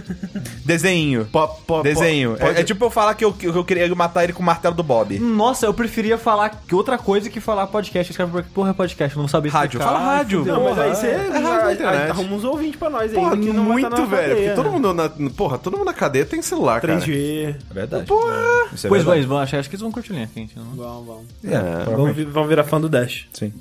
[0.64, 1.26] Desenho.
[1.26, 2.36] Po- po- Desenho.
[2.38, 4.46] pode- É, é tipo eu falar que eu, que eu queria matar ele com o
[4.46, 5.18] martelo do Bob.
[5.18, 8.10] Nossa, eu preferia falar que outra coisa que falar podcast.
[8.10, 9.78] Os caras falam, porra, é podcast, eu não sabia Rádio.
[9.78, 9.92] explicar.
[10.00, 10.44] Fala rádio.
[10.44, 11.72] Não, mas aí Porra, você é.
[11.72, 12.10] internet.
[12.10, 13.14] arruma uns ouvintes pra nós aí.
[13.14, 14.36] Porra, que não vai tá muito, na velho.
[14.36, 15.08] Porque todo mundo na.
[15.36, 16.98] Porra, todo mundo na cadeia tem celular, cara.
[16.98, 17.56] 3G.
[17.70, 18.06] É verdade.
[18.06, 18.34] Porra.
[18.72, 19.26] Isso é Pois verdade.
[19.26, 20.64] vão achar, acho que eles vão curtir linha quente, não?
[20.74, 21.24] Vamos, vamos.
[21.44, 23.26] É, Vão, vão virar fã do Dash.
[23.32, 23.52] Sim.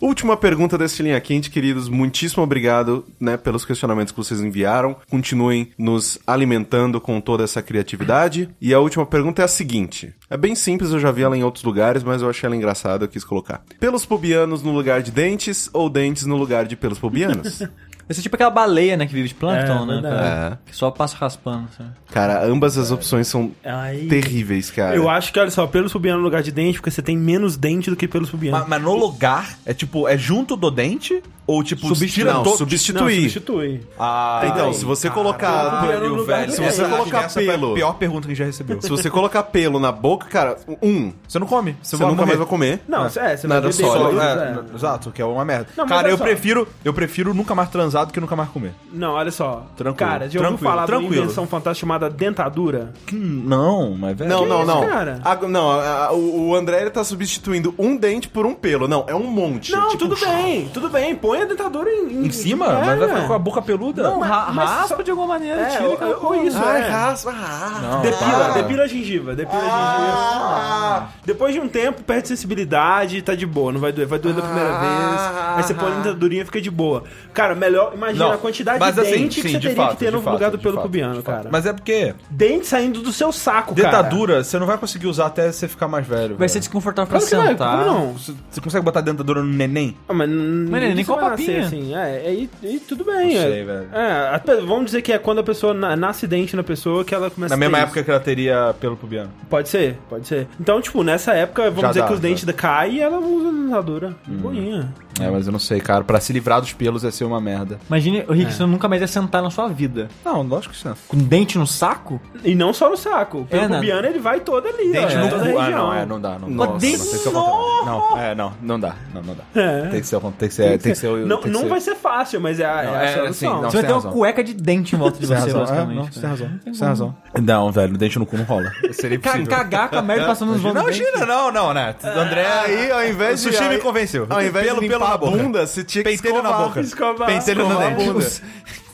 [0.00, 1.88] Última pergunta desse Linha Quente, queridos.
[1.88, 4.96] Muitíssimo obrigado, né, pelos questionamentos que vocês enviaram.
[5.10, 8.48] Continuem nos alimentando com toda essa criatividade.
[8.60, 10.14] E a última pergunta é a seguinte.
[10.30, 13.04] É bem simples, eu já vi ela em outros lugares, mas eu achei ela engraçada,
[13.04, 13.64] eu quis colocar.
[13.80, 17.62] Pelos pubianos no lugar de dentes ou dentes no lugar de pelos pubianos?
[18.08, 20.02] Esse é tipo aquela baleia, né, que vive de plâncton, É, né?
[20.10, 20.60] cara?
[20.66, 21.88] Que só passa raspando, assim.
[22.10, 24.06] cara, ambas as opções são Aí...
[24.08, 24.96] terríveis, cara.
[24.96, 27.56] Eu acho que, olha só, pelos pubianos no lugar de dente, porque você tem menos
[27.56, 28.60] dente do que pelos pubianos.
[28.60, 31.22] Mas, mas no lugar, é tipo, é junto do dente?
[31.46, 32.26] Ou tipo, Substituir.
[32.26, 32.94] Não, substituir.
[33.22, 33.80] Não, substitui.
[33.98, 35.82] Ah, Então, se você colocar...
[35.82, 36.00] Lugar
[36.46, 37.72] do Se você colocar essa foi a pelo...
[37.74, 38.82] pior pergunta que a gente já recebeu.
[38.82, 41.74] Se você colocar pelo na boca, cara, um, Você não come.
[41.82, 42.26] você vai nunca morrer.
[42.26, 42.80] mais vai comer.
[42.86, 44.04] Não, é, você vai Nada sólido.
[44.18, 44.74] coisas, É, é.
[44.76, 45.68] Exato, que é uma merda.
[45.74, 46.24] Não, Cara, eu só.
[46.24, 48.72] prefiro, eu prefiro nunca mais transar do que nunca mais comer.
[48.92, 49.66] Não, olha só.
[49.76, 51.12] Tranquilo, Cara, já ouviu tranquilo, falar de tranquilo.
[51.14, 52.92] uma invenção fantástica chamada dentadura?
[53.12, 54.30] Hum, Não, mas velho.
[54.30, 54.86] Não, não, isso, não.
[54.86, 55.20] cara?
[55.24, 58.86] A- não, a- a- o, André ele tá substituindo um dente por um pelo.
[58.88, 59.72] Não, é um monte.
[59.72, 61.14] Não, Tipo, tudo bem, tudo bem.
[61.14, 62.26] Põe a dentadura em...
[62.26, 62.66] Em cima?
[62.66, 62.84] É.
[62.86, 64.02] Mas vai ficar com a boca peluda?
[64.02, 66.88] Não, ra mas raspa só- de alguma maneira, É, tira ou, ou isso, Ai, é.
[66.88, 67.30] raspa.
[67.34, 67.78] ah.
[67.82, 68.52] Não, Depila, para.
[68.54, 71.08] depila a gengiva, depila a gengiva.
[71.24, 74.06] Depois de um tempo, perde sensibilidade, tá de boa, não vai doer.
[74.06, 74.78] Vai doer da primeira Ah.
[74.78, 77.04] vez, aí você põe a dentadurinha e fica de boa.
[77.32, 79.76] Cara, melhor, imagina Não, a quantidade mas de assim, dente que sim, você de teria
[79.84, 81.48] fato, que ter no fato, lugar do pelo fato, pubiano, cara.
[81.50, 83.88] Mas é porque Dente saindo do seu saco, cara.
[83.88, 86.30] dentadura você não vai conseguir usar até você ficar mais velho.
[86.30, 86.48] Vai velho.
[86.50, 87.78] ser desconfortável pra Claro que sentar.
[87.84, 88.12] como não?
[88.14, 89.96] Você você consegue botar dentadura no neném?
[90.08, 91.66] Ah, mas Mas nem nem com com papinha.
[91.66, 91.94] assim.
[91.94, 93.34] É, aí aí tudo bem.
[93.34, 93.42] Não é.
[93.50, 93.88] sei, velho.
[93.92, 97.30] É, vamos dizer que é quando a pessoa na- nasce dente na pessoa que ela
[97.30, 99.30] começa Na a mesma ter época que ela teria pelo pubiano.
[99.48, 100.46] Pode ser, pode ser.
[100.60, 102.18] Então, tipo, nessa época, vamos Já dizer dá, que os.
[102.18, 102.22] Hum.
[102.22, 104.14] dentes da caem e ela usa a dentadura.
[104.26, 104.92] De boinha.
[105.20, 106.04] É, mas eu não sei, cara.
[106.04, 107.77] Pra se livrar dos pelos é ser uma merda.
[107.88, 110.08] Imagine o Rick, você nunca mais ia sentar na sua vida.
[110.24, 110.92] Não, lógico que sim.
[111.06, 112.20] Com dente no saco?
[112.44, 113.46] E não só no saco.
[113.50, 113.76] Pelo É, né?
[113.76, 115.58] pubiano ele vai todo ali, Dente ó, no cu.
[115.58, 116.38] Ah, não, é, não dá.
[116.38, 117.84] Não, Nossa, não, dente tem que ser o contrário.
[117.86, 118.94] Não, é, não, não dá.
[119.14, 119.44] Não, não dá.
[119.60, 119.86] É.
[119.88, 121.60] Tem que ser, o tem que ser, tem que ser, o- Não, tem que não
[121.62, 123.28] ser- vai ser fácil, mas é a, Não, é a é, solução.
[123.30, 124.12] assim, não, Você vai ter uma razão.
[124.12, 125.96] cueca de dente em volta de você, razão, é, basicamente.
[125.96, 127.16] não, sem razão, Não tem sem razão.
[127.42, 128.70] Não, velho, dente no cu não rola.
[128.92, 129.46] Seria impossível.
[129.46, 130.98] Cagar com a merda passando nos Não, do dente.
[130.98, 131.94] Gina, não, não, né?
[132.04, 133.56] André, Aí, ao invés o de...
[133.56, 134.26] sushi me convenceu.
[134.28, 136.68] Ao invés Pelo- de pelo limpar a bunda, você tinha que Pentelho na escovar.
[136.68, 136.80] boca.
[136.80, 138.12] Escovar, Pentelho no escovar a dente.
[138.12, 138.30] bunda.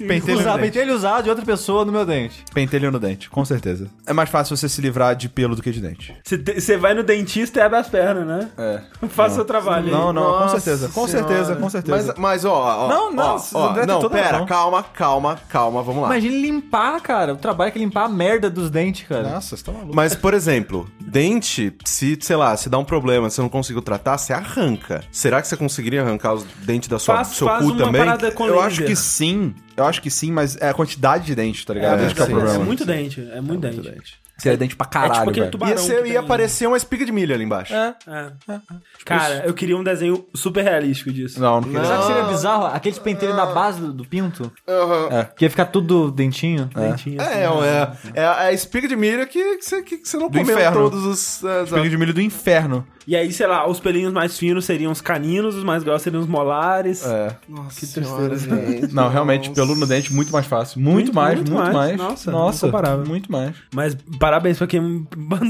[0.07, 0.73] Pentelho Usar no dente.
[0.73, 2.45] pentelho usado de outra pessoa no meu dente.
[2.53, 3.89] Pentelho no dente, com certeza.
[4.07, 6.15] É mais fácil você se livrar de pelo do que de dente.
[6.25, 8.49] Você vai no dentista e abre as pernas, né?
[8.59, 8.81] É.
[9.09, 9.91] Faça seu trabalho aí.
[9.93, 10.89] Não, não, com Nossa certeza.
[10.89, 11.29] Com Senhora.
[11.29, 12.15] certeza, com certeza.
[12.17, 12.89] Mas, mas ó, ó.
[12.89, 14.47] Não, não, ó, o ó, não, pera, razão.
[14.47, 16.09] calma, calma, calma, vamos lá.
[16.09, 17.33] Imagine limpar, cara.
[17.35, 19.29] O trabalho é que limpar a merda dos dentes, cara.
[19.31, 19.95] Nossa, você tá maluco.
[19.95, 24.19] Mas, por exemplo, dente, se, sei lá, se dá um problema, você não conseguiu tratar,
[24.19, 25.03] você arranca.
[25.13, 27.85] Será que você conseguiria arrancar os dentes da sua, Faz, do seu faz cu uma
[27.85, 28.01] também?
[28.05, 28.67] parada com Eu laser.
[28.67, 29.55] acho que sim.
[29.77, 32.01] Eu acho que sim, mas é a quantidade de dente, tá ligado?
[32.03, 32.55] É, Esse que é o problema.
[32.55, 34.23] É muito dente, é muito dente.
[34.37, 35.51] Seria dente pra É tipo caralho, aquele velho.
[35.53, 37.73] tubarão Ia, ser, que ia tem- aparecer uma espiga de milho ali embaixo.
[37.73, 37.95] É.
[38.09, 38.59] É.
[39.05, 41.41] Cara, eu queria um desenho super realístico disso.
[41.41, 41.85] Não, não queria.
[41.85, 42.67] Sabe que seria bizarro?
[42.67, 44.51] Aqueles pentelhos na base do, do pinto?
[44.69, 45.29] Aham.
[45.37, 46.69] Que ia ficar tudo dentinho.
[46.75, 47.31] Dentinho, assim.
[47.33, 50.57] É, é, é, a espiga de milho que, que, você, que você não Do comeu
[50.57, 50.91] inferno.
[50.91, 51.45] todos os...
[51.45, 52.85] é, Espiga de milho do inferno.
[53.07, 56.23] E aí, sei lá, os pelinhos mais finos seriam os caninos, os mais grossos seriam
[56.23, 57.05] os molares.
[57.05, 57.37] É.
[57.49, 58.57] Nossa Que senhora, tristeza.
[58.67, 58.95] gente.
[58.95, 60.81] Não, realmente, pelo no dente, muito mais fácil.
[60.81, 61.75] Muito, Muito, mais, muito muito, mais.
[61.75, 61.97] mais.
[61.97, 63.55] Nossa, Nossa, muito mais.
[63.75, 65.07] Mas parabéns pra quem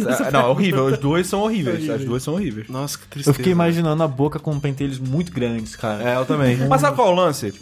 [0.09, 0.88] essa É, não, é horrível.
[0.88, 1.76] As duas são horríveis.
[1.76, 1.94] Horrível.
[1.94, 2.68] As duas são horríveis.
[2.68, 3.30] Nossa, que tristeza.
[3.30, 6.02] Eu fiquei imaginando a boca com pentelhos muito grandes, cara.
[6.02, 6.57] É, eu também.
[6.68, 7.55] Mas sabe qual é o lance?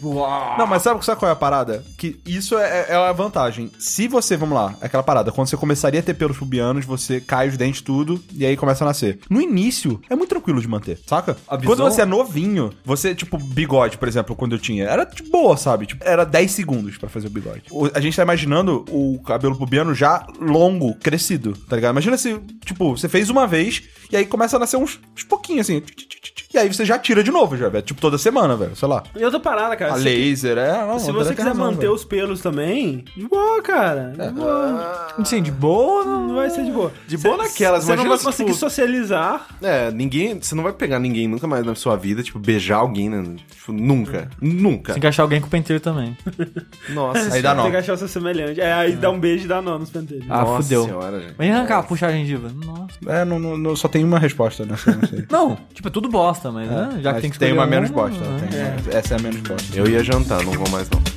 [0.57, 1.83] Não, mas sabe, sabe qual é a parada?
[1.97, 3.71] Que isso é, é a vantagem.
[3.77, 7.19] Se você, vamos lá, é aquela parada, quando você começaria a ter pelos pubianos, você
[7.19, 9.19] cai os dentes tudo e aí começa a nascer.
[9.29, 11.33] No início, início, é muito tranquilo de manter, saca?
[11.33, 15.23] Visão- Quando você é novinho, você, tipo, bigode, por exemplo, quando eu tinha, era de
[15.23, 15.85] boa, sabe?
[15.85, 17.63] Tipo, era 10 segundos pra fazer o bigode.
[17.71, 21.91] O- a gente tá imaginando o cabelo pubiano já longo, crescido, tá ligado?
[21.93, 25.67] Imagina se, tipo, você fez uma vez e aí começa a nascer uns, uns pouquinhos
[25.69, 25.79] assim.
[25.81, 26.22] tch, tch,
[26.53, 27.83] E aí você já tira de novo, já, velho.
[27.83, 28.75] Tipo, toda semana, velho.
[28.75, 29.01] Sei lá.
[29.15, 29.93] E outra parada, cara.
[29.93, 30.85] A se- laser, é.
[30.85, 31.93] não, Se você quiser razão, manter velho.
[31.93, 34.13] os pelos também, de boa, cara.
[34.15, 35.07] De boa.
[35.25, 36.27] Sim, de boa, não.
[36.27, 36.91] Não vai ser de boa.
[37.07, 39.47] De boa Cê- naquelas, Você não vai se, conseguir tipo- socializar.
[39.63, 40.39] É, ninguém.
[40.39, 43.35] Você não vai pegar ninguém nunca mais na sua vida, tipo, beijar alguém, né?
[43.49, 44.29] Tipo, nunca.
[44.39, 44.93] Nunca.
[44.93, 46.15] Tem que achar alguém com penteiro também.
[46.89, 47.33] Nossa.
[47.33, 47.63] Aí dá nó.
[47.63, 48.61] Tem que achar você semelhante.
[48.61, 50.25] É, aí dá um beijo e dá nó nos pentelhos.
[50.29, 50.85] Ah, Nossa fudeu.
[50.85, 51.33] senhora, gente.
[51.37, 52.51] Vem arrancar, puxar a gengiva.
[52.63, 52.97] Nossa.
[53.07, 54.75] É, não, não- só tem uma resposta, né?
[54.85, 55.25] Não sei.
[55.31, 57.69] Não, tipo, é tudo bosta, mas né, já que tem que tem escolher uma um,
[57.69, 58.19] menos bosta.
[58.23, 58.77] né?
[58.85, 59.63] tem- Essa é a menos bosta.
[59.77, 61.12] Eu ia jantar, não vou mais não.